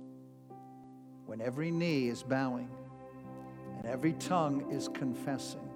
when 1.27 1.41
every 1.41 1.71
knee 1.71 2.09
is 2.09 2.23
bowing 2.23 2.69
and 3.79 3.87
every 3.87 4.15
tongue 4.15 4.71
is 4.73 4.89
confessing, 4.89 5.69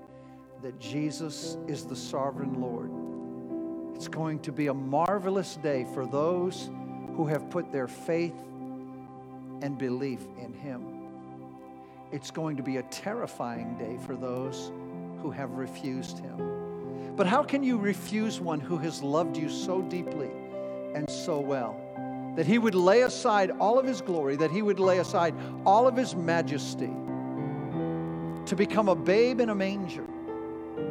that 0.62 0.80
Jesus 0.80 1.56
is 1.68 1.84
the 1.84 1.94
sovereign 1.94 2.60
Lord. 2.60 2.90
It's 3.94 4.08
going 4.08 4.40
to 4.40 4.52
be 4.52 4.68
a 4.68 4.74
marvelous 4.74 5.56
day 5.56 5.86
for 5.94 6.06
those 6.06 6.70
who 7.16 7.26
have 7.26 7.50
put 7.50 7.70
their 7.70 7.86
faith 7.86 8.34
and 9.62 9.78
belief 9.78 10.20
in 10.40 10.52
Him. 10.52 10.93
It's 12.14 12.30
going 12.30 12.56
to 12.56 12.62
be 12.62 12.76
a 12.76 12.82
terrifying 12.84 13.76
day 13.76 13.98
for 14.06 14.14
those 14.14 14.70
who 15.20 15.32
have 15.32 15.50
refused 15.50 16.20
Him. 16.20 17.14
But 17.16 17.26
how 17.26 17.42
can 17.42 17.64
you 17.64 17.76
refuse 17.76 18.40
one 18.40 18.60
who 18.60 18.78
has 18.78 19.02
loved 19.02 19.36
you 19.36 19.48
so 19.48 19.82
deeply 19.82 20.30
and 20.94 21.10
so 21.10 21.40
well? 21.40 21.76
That 22.36 22.46
He 22.46 22.58
would 22.58 22.76
lay 22.76 23.02
aside 23.02 23.50
all 23.58 23.80
of 23.80 23.84
His 23.86 24.00
glory, 24.00 24.36
that 24.36 24.52
He 24.52 24.62
would 24.62 24.78
lay 24.78 24.98
aside 24.98 25.34
all 25.66 25.88
of 25.88 25.96
His 25.96 26.14
majesty 26.14 26.92
to 28.46 28.54
become 28.56 28.88
a 28.88 28.94
babe 28.94 29.40
in 29.40 29.50
a 29.50 29.54
manger 29.54 30.06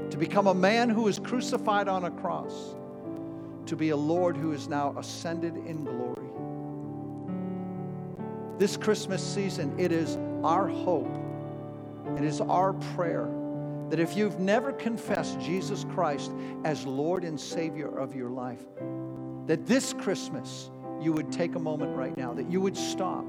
to 0.10 0.18
become 0.18 0.48
a 0.48 0.54
man 0.54 0.90
who 0.90 1.08
is 1.08 1.20
crucified 1.20 1.88
on 1.88 2.06
a 2.06 2.12
cross, 2.12 2.76
to 3.66 3.76
be 3.76 3.90
a 3.90 3.98
Lord 3.98 4.38
who 4.38 4.52
is 4.52 4.68
now 4.68 4.94
ascended 4.98 5.56
in 5.66 5.84
glory. 5.84 6.30
This 8.60 8.78
Christmas 8.78 9.24
season, 9.24 9.74
it 9.80 9.92
is 9.92 10.18
our 10.44 10.68
hope, 10.68 11.16
it 12.18 12.24
is 12.24 12.42
our 12.42 12.74
prayer 12.96 13.30
that 13.90 14.00
if 14.00 14.16
you've 14.18 14.40
never 14.40 14.72
confessed 14.74 15.40
Jesus 15.40 15.86
Christ 15.94 16.32
as 16.64 16.86
Lord 16.86 17.24
and 17.24 17.40
Savior 17.40 17.98
of 17.98 18.16
your 18.16 18.30
life, 18.30 18.64
that 19.46 19.66
this 19.66 19.94
Christmas 19.94 20.70
you 21.02 21.14
would 21.14 21.32
take 21.32 21.56
a 21.56 21.60
moment 21.60 21.96
right 21.96 22.16
now, 22.18 22.34
that 22.34 22.50
you 22.50 22.62
would 22.62 22.78
stop, 22.78 23.26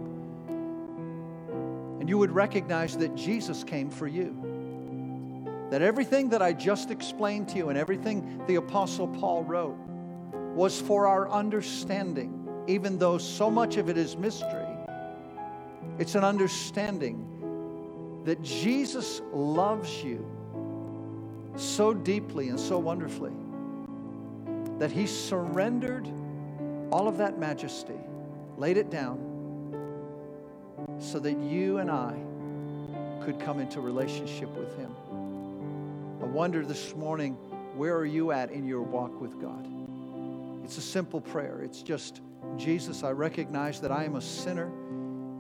and 2.01 2.09
you 2.09 2.19
would 2.19 2.31
recognize 2.31 2.97
that 2.99 3.15
Jesus 3.15 3.65
came 3.65 3.91
for 3.91 4.07
you 4.07 4.55
that 5.75 5.83
everything 5.83 6.29
that 6.29 6.41
I 6.41 6.53
just 6.53 6.93
explained 6.93 7.49
to 7.49 7.57
you 7.57 7.69
and 7.69 7.77
everything 7.77 8.41
the 8.47 8.55
Apostle 8.55 9.09
Paul 9.09 9.43
wrote 9.43 9.77
was 10.55 10.81
for 10.81 11.09
our 11.09 11.29
understanding, 11.29 12.49
even 12.69 12.97
though 12.97 13.19
so 13.19 13.51
much 13.51 13.77
of 13.77 13.89
it 13.89 13.99
is 13.99 14.17
mystery. 14.17 14.64
It's 15.99 16.15
an 16.15 16.25
understanding 16.25 18.23
that 18.25 18.43
Jesus 18.43 19.23
loves 19.33 20.03
you 20.03 20.25
so 21.57 21.95
deeply 21.95 22.49
and 22.49 22.59
so 22.59 22.79
wonderfully 22.79 23.33
that 24.79 24.91
he 24.91 25.07
surrendered 25.07 26.09
all 26.91 27.07
of 27.07 27.19
that 27.19 27.39
majesty, 27.39 27.99
laid 28.57 28.77
it 28.77 28.91
down, 28.91 29.19
so 30.99 31.19
that 31.21 31.39
you 31.39 31.79
and 31.79 31.91
I 31.91 32.15
could 33.25 33.39
come 33.39 33.61
into 33.61 33.81
relationship 33.81 34.49
with 34.57 34.77
him. 34.77 34.95
I 36.21 36.27
wonder 36.27 36.65
this 36.65 36.95
morning, 36.97 37.35
where 37.77 37.97
are 37.97 38.07
you 38.07 38.33
at 38.33 38.51
in 38.51 38.67
your 38.67 38.83
walk 38.83 39.21
with 39.21 39.41
God? 39.41 39.67
It's 40.65 40.79
a 40.79 40.83
simple 40.83 41.21
prayer. 41.21 41.61
It's 41.63 41.83
just, 41.83 42.21
Jesus, 42.57 43.05
I 43.05 43.11
recognize 43.11 43.81
that 43.81 43.93
I 43.93 44.05
am 44.05 44.17
a 44.17 44.21
sinner 44.21 44.71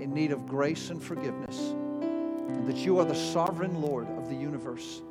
in 0.04 0.14
need 0.14 0.30
of 0.30 0.46
grace 0.46 0.90
and 0.90 1.02
forgiveness, 1.02 1.58
and 1.58 2.64
that 2.68 2.76
you 2.76 3.00
are 3.00 3.04
the 3.04 3.14
sovereign 3.14 3.80
Lord 3.80 4.08
of 4.16 4.28
the 4.28 4.36
universe. 4.36 5.02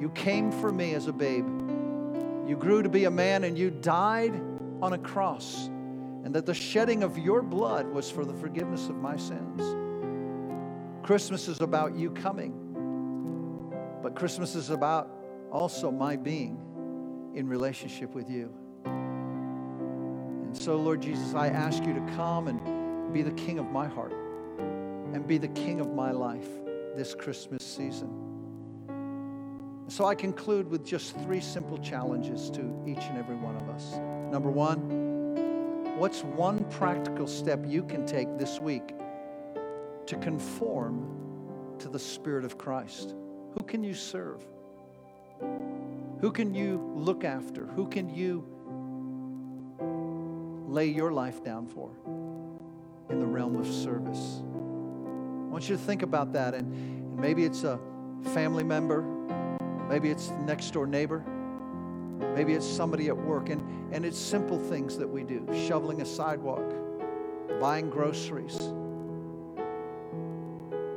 You 0.00 0.10
came 0.10 0.50
for 0.50 0.72
me 0.72 0.94
as 0.94 1.06
a 1.06 1.12
babe. 1.12 1.46
You 2.48 2.56
grew 2.58 2.82
to 2.82 2.88
be 2.88 3.04
a 3.04 3.10
man 3.10 3.44
and 3.44 3.56
you 3.56 3.70
died 3.70 4.34
on 4.82 4.92
a 4.92 4.98
cross, 4.98 5.66
and 6.24 6.34
that 6.34 6.46
the 6.46 6.54
shedding 6.54 7.04
of 7.04 7.16
your 7.16 7.42
blood 7.42 7.86
was 7.86 8.10
for 8.10 8.24
the 8.24 8.34
forgiveness 8.34 8.88
of 8.88 8.96
my 8.96 9.16
sins. 9.16 9.62
Christmas 11.06 11.46
is 11.46 11.60
about 11.60 11.94
you 11.94 12.10
coming 12.10 12.66
but 14.06 14.14
Christmas 14.14 14.54
is 14.54 14.70
about 14.70 15.10
also 15.50 15.90
my 15.90 16.14
being 16.14 16.60
in 17.34 17.48
relationship 17.48 18.14
with 18.14 18.30
you. 18.30 18.54
And 18.84 20.56
so, 20.56 20.76
Lord 20.76 21.02
Jesus, 21.02 21.34
I 21.34 21.48
ask 21.48 21.84
you 21.84 21.92
to 21.92 22.00
come 22.14 22.46
and 22.46 22.60
be 23.12 23.22
the 23.22 23.32
king 23.32 23.58
of 23.58 23.66
my 23.70 23.86
heart 23.86 24.12
and 25.12 25.26
be 25.26 25.38
the 25.38 25.48
king 25.48 25.80
of 25.80 25.94
my 25.94 26.10
life 26.10 26.48
this 26.94 27.14
Christmas 27.14 27.64
season. 27.64 28.22
So 29.88 30.04
I 30.04 30.14
conclude 30.14 30.68
with 30.68 30.84
just 30.84 31.16
three 31.20 31.40
simple 31.40 31.78
challenges 31.78 32.50
to 32.50 32.60
each 32.86 33.04
and 33.04 33.18
every 33.18 33.36
one 33.36 33.56
of 33.56 33.68
us. 33.68 33.94
Number 34.32 34.50
one, 34.50 35.06
What's 35.96 36.22
one 36.22 36.62
practical 36.64 37.26
step 37.26 37.64
you 37.66 37.82
can 37.82 38.04
take 38.04 38.36
this 38.36 38.60
week 38.60 38.94
to 40.04 40.16
conform 40.16 41.08
to 41.78 41.88
the 41.88 41.98
Spirit 41.98 42.44
of 42.44 42.58
Christ? 42.58 43.14
Who 43.54 43.64
can 43.64 43.82
you 43.82 43.94
serve? 43.94 44.44
Who 46.20 46.30
can 46.32 46.54
you 46.54 46.92
look 46.94 47.24
after? 47.24 47.64
Who 47.64 47.88
can 47.88 48.14
you 48.14 48.44
lay 50.68 50.88
your 50.88 51.12
life 51.12 51.42
down 51.42 51.66
for 51.66 51.88
in 53.16 53.20
the 53.20 53.26
realm 53.26 53.56
of 53.56 53.66
service? 53.66 54.42
I 54.42 55.48
want 55.50 55.70
you 55.70 55.76
to 55.76 55.82
think 55.82 56.02
about 56.02 56.34
that. 56.34 56.52
And, 56.52 56.70
and 56.70 57.16
maybe 57.18 57.44
it's 57.44 57.64
a 57.64 57.80
family 58.34 58.62
member, 58.62 59.00
maybe 59.88 60.10
it's 60.10 60.30
next 60.44 60.72
door 60.72 60.86
neighbor, 60.86 61.24
maybe 62.34 62.52
it's 62.52 62.66
somebody 62.66 63.08
at 63.08 63.16
work. 63.16 63.48
And, 63.48 63.62
and 63.90 64.04
it's 64.04 64.18
simple 64.18 64.58
things 64.58 64.98
that 64.98 65.08
we 65.08 65.22
do 65.22 65.46
shoveling 65.66 66.02
a 66.02 66.04
sidewalk, 66.04 66.74
buying 67.58 67.88
groceries, 67.88 68.60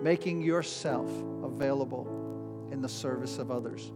making 0.01 0.41
yourself 0.41 1.09
available 1.41 2.05
in 2.69 2.81
the 2.81 2.89
service 2.89 3.37
of 3.37 3.49
others. 3.49 3.93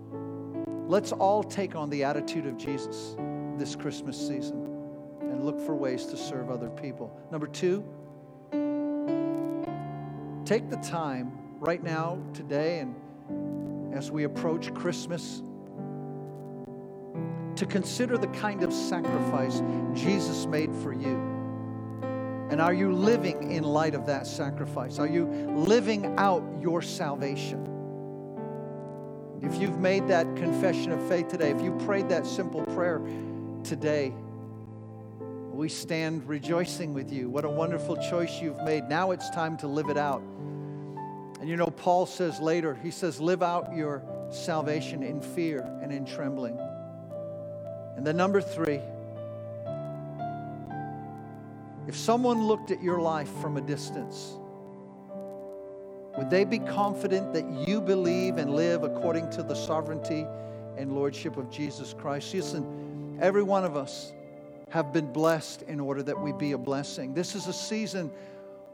Let's 0.88 1.12
all 1.12 1.44
take 1.44 1.76
on 1.76 1.90
the 1.90 2.06
attitude 2.06 2.46
of 2.46 2.56
Jesus 2.56 3.18
this 3.58 3.76
Christmas 3.76 4.18
season 4.18 4.66
and 5.20 5.44
look 5.44 5.60
for 5.60 5.76
ways 5.76 6.06
to 6.06 6.16
serve 6.16 6.50
other 6.50 6.70
people. 6.70 7.20
Number 7.32 7.48
two, 7.48 7.84
take 10.46 10.70
the 10.70 10.78
time 10.78 11.32
right 11.60 11.84
now, 11.84 12.22
today, 12.34 12.80
and 12.80 13.94
as 13.94 14.12
we 14.12 14.24
approach 14.24 14.74
Christmas, 14.74 15.42
to 17.56 17.66
consider 17.66 18.18
the 18.18 18.28
kind 18.28 18.64
of 18.64 18.74
sacrifice 18.74 19.62
Jesus 19.94 20.46
made 20.46 20.74
for 20.76 20.92
you. 20.92 21.34
And 22.50 22.60
are 22.60 22.74
you 22.74 22.92
living 22.92 23.52
in 23.52 23.64
light 23.64 23.96
of 23.96 24.06
that 24.08 24.28
sacrifice? 24.28 25.00
Are 25.00 25.08
you 25.08 25.26
living 25.56 26.14
out 26.18 26.44
your 26.62 26.82
salvation? 26.82 27.70
If 29.42 29.60
you've 29.62 29.80
made 29.80 30.08
that 30.08 30.36
confession 30.36 30.92
of 30.92 31.08
faith 31.08 31.30
today, 31.30 31.52
if 31.52 31.62
you 31.62 31.72
prayed 31.86 32.10
that 32.10 32.26
simple 32.26 32.64
prayer 32.68 33.02
today, 33.64 34.14
we 35.58 35.70
stand 35.70 36.28
rejoicing 36.28 36.94
with 36.94 37.12
you. 37.12 37.30
What 37.30 37.46
a 37.46 37.50
wonderful 37.50 37.96
choice 37.98 38.42
you've 38.42 38.62
made. 38.64 38.90
Now 38.90 39.12
it's 39.12 39.30
time 39.30 39.56
to 39.58 39.68
live 39.68 39.90
it 39.90 39.98
out. 39.98 40.22
And 41.40 41.48
you 41.48 41.58
know, 41.58 41.68
Paul 41.68 42.06
says 42.06 42.40
later, 42.40 42.74
he 42.82 42.90
says, 42.90 43.20
live 43.20 43.44
out 43.44 43.76
your 43.76 44.02
salvation 44.32 45.04
in 45.04 45.22
fear 45.22 45.62
and 45.82 45.92
in 45.92 46.06
trembling. 46.06 46.58
And 47.96 48.08
then, 48.08 48.18
number 48.18 48.42
three, 48.42 48.80
if 51.88 51.96
someone 51.96 52.48
looked 52.48 52.72
at 52.72 52.82
your 52.82 53.00
life 53.00 53.30
from 53.42 53.58
a 53.58 53.62
distance, 53.62 54.34
would 56.18 56.30
they 56.30 56.46
be 56.46 56.60
confident 56.60 57.34
that 57.34 57.46
you 57.68 57.82
believe 57.82 58.38
and 58.38 58.56
live 58.56 58.84
according 58.84 59.30
to 59.32 59.44
the 59.44 59.54
sovereignty 59.54 60.26
and 60.78 60.94
lordship 60.94 61.38
of 61.38 61.52
Jesus 61.52 61.94
Christ? 61.94 62.34
Listen, 62.34 63.20
every 63.22 63.44
one 63.44 63.66
of 63.66 63.78
us 63.78 64.14
have 64.74 64.92
been 64.92 65.14
blessed 65.14 65.62
in 65.68 65.80
order 65.80 66.02
that 66.02 66.20
we 66.20 66.32
be 66.32 66.54
a 66.54 66.58
blessing. 66.58 67.14
This 67.14 67.36
is 67.36 67.46
a 67.46 67.54
season 67.54 68.10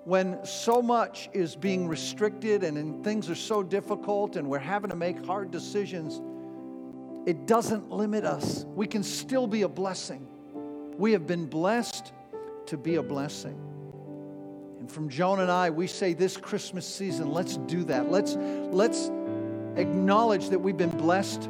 when 0.05 0.39
so 0.45 0.81
much 0.81 1.29
is 1.33 1.57
being 1.57 1.89
restricted 1.89 2.63
and 2.63 3.03
things 3.03 3.29
are 3.29 3.35
so 3.35 3.61
difficult 3.61 4.37
and 4.37 4.49
we're 4.49 4.59
having 4.59 4.91
to 4.91 4.95
make 4.95 5.25
hard 5.25 5.51
decisions, 5.51 6.21
it 7.27 7.45
doesn't 7.45 7.91
limit 7.91 8.23
us. 8.23 8.63
We 8.75 8.87
can 8.87 9.03
still 9.03 9.45
be 9.45 9.63
a 9.63 9.67
blessing. 9.67 10.25
We 10.97 11.11
have 11.11 11.27
been 11.27 11.47
blessed 11.47 12.13
to 12.67 12.77
be 12.77 12.95
a 12.95 13.03
blessing. 13.03 13.59
And 14.79 14.89
from 14.89 15.09
Joan 15.09 15.41
and 15.41 15.51
I, 15.51 15.69
we 15.69 15.85
say 15.85 16.13
this 16.13 16.37
Christmas 16.37 16.87
season, 16.87 17.33
let's 17.33 17.57
do 17.57 17.83
that. 17.83 18.09
Let's, 18.09 18.37
let's 18.37 19.11
acknowledge 19.75 20.47
that 20.47 20.59
we've 20.59 20.77
been 20.77 20.97
blessed 20.97 21.43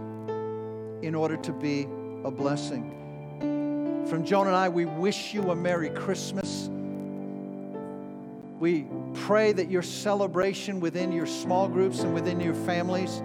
in 1.03 1.13
order 1.13 1.37
to 1.37 1.51
be 1.51 1.83
a 2.23 2.31
blessing. 2.31 2.95
From 4.09 4.25
Joan 4.25 4.47
and 4.47 4.55
I, 4.55 4.69
we 4.69 4.85
wish 4.85 5.35
you 5.35 5.51
a 5.51 5.55
Merry 5.55 5.91
Christmas. 5.91 6.67
We 8.59 8.87
pray 9.13 9.51
that 9.51 9.69
your 9.69 9.83
celebration 9.83 10.79
within 10.79 11.11
your 11.11 11.27
small 11.27 11.67
groups 11.67 11.99
and 11.99 12.15
within 12.15 12.39
your 12.39 12.55
families 12.55 13.21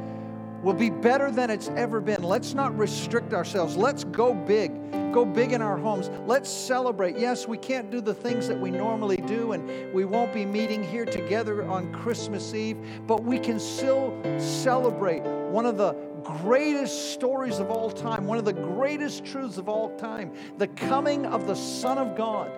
will 0.62 0.74
be 0.74 0.90
better 0.90 1.30
than 1.30 1.48
it's 1.48 1.68
ever 1.68 2.02
been. 2.02 2.22
Let's 2.22 2.52
not 2.52 2.76
restrict 2.76 3.32
ourselves. 3.32 3.78
Let's 3.78 4.04
go 4.04 4.34
big. 4.34 4.72
Go 5.14 5.24
big 5.24 5.52
in 5.52 5.62
our 5.62 5.78
homes. 5.78 6.10
Let's 6.26 6.50
celebrate. 6.50 7.16
Yes, 7.16 7.48
we 7.48 7.56
can't 7.56 7.90
do 7.90 8.02
the 8.02 8.14
things 8.14 8.46
that 8.48 8.60
we 8.60 8.70
normally 8.70 9.16
do, 9.16 9.52
and 9.52 9.92
we 9.94 10.04
won't 10.04 10.34
be 10.34 10.44
meeting 10.44 10.84
here 10.84 11.06
together 11.06 11.64
on 11.64 11.94
Christmas 11.94 12.52
Eve, 12.52 12.76
but 13.06 13.24
we 13.24 13.38
can 13.38 13.58
still 13.58 14.12
celebrate 14.38 15.22
one 15.22 15.64
of 15.64 15.78
the 15.78 15.96
greatest 16.24 17.12
stories 17.12 17.58
of 17.58 17.70
all 17.70 17.90
time, 17.90 18.26
one 18.26 18.38
of 18.38 18.44
the 18.44 18.52
greatest 18.52 19.24
truths 19.24 19.58
of 19.58 19.68
all 19.68 19.96
time 19.96 20.32
the 20.58 20.68
coming 20.68 21.26
of 21.26 21.46
the 21.46 21.54
Son 21.54 21.98
of 21.98 22.16
God 22.16 22.50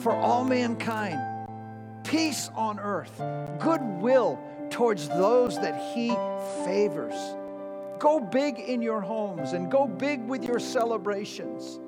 for 0.00 0.12
all 0.12 0.44
mankind 0.44 1.34
peace 2.04 2.50
on 2.54 2.78
earth, 2.78 3.16
goodwill 3.58 4.38
towards 4.70 5.08
those 5.08 5.56
that 5.56 5.94
He 5.94 6.10
favors. 6.64 7.14
Go 7.98 8.20
big 8.20 8.58
in 8.58 8.82
your 8.82 9.00
homes 9.00 9.52
and 9.52 9.70
go 9.70 9.86
big 9.86 10.22
with 10.28 10.44
your 10.44 10.58
celebrations. 10.58 11.80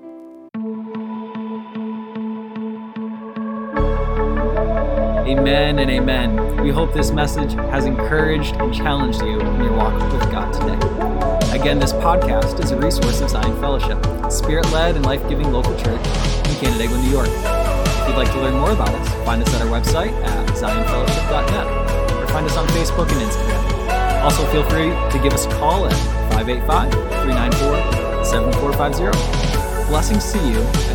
Amen 5.26 5.80
and 5.80 5.90
amen. 5.90 6.62
We 6.62 6.70
hope 6.70 6.92
this 6.92 7.10
message 7.10 7.54
has 7.54 7.84
encouraged 7.84 8.54
and 8.56 8.72
challenged 8.72 9.20
you 9.22 9.40
in 9.40 9.60
your 9.60 9.72
walk 9.72 10.00
with 10.12 10.22
God 10.30 10.52
today. 10.52 10.78
Again, 11.52 11.80
this 11.80 11.92
podcast 11.92 12.62
is 12.62 12.70
a 12.70 12.76
resource 12.76 13.20
of 13.20 13.30
Zion 13.30 13.58
Fellowship, 13.58 13.98
a 14.06 14.30
spirit 14.30 14.70
led 14.70 14.94
and 14.94 15.04
life 15.04 15.28
giving 15.28 15.50
local 15.50 15.74
church 15.74 15.98
in 16.46 16.54
Canandaigua, 16.60 17.02
New 17.02 17.10
York. 17.10 17.26
If 17.26 18.06
you'd 18.06 18.16
like 18.16 18.30
to 18.30 18.40
learn 18.40 18.54
more 18.54 18.70
about 18.70 18.90
us, 18.90 19.24
find 19.24 19.42
us 19.42 19.52
at 19.52 19.62
our 19.62 19.66
website 19.66 20.12
at 20.22 20.48
zionfellowship.net 20.50 22.22
or 22.22 22.28
find 22.28 22.46
us 22.46 22.56
on 22.56 22.68
Facebook 22.68 23.10
and 23.10 23.20
Instagram. 23.28 24.22
Also, 24.22 24.46
feel 24.52 24.62
free 24.70 24.90
to 25.10 25.20
give 25.24 25.32
us 25.32 25.46
a 25.46 25.50
call 25.58 25.86
at 25.86 25.92
585 26.34 26.92
394 26.92 28.24
7450. 28.24 29.88
Blessings 29.90 30.32
to 30.32 30.38
you 30.48 30.85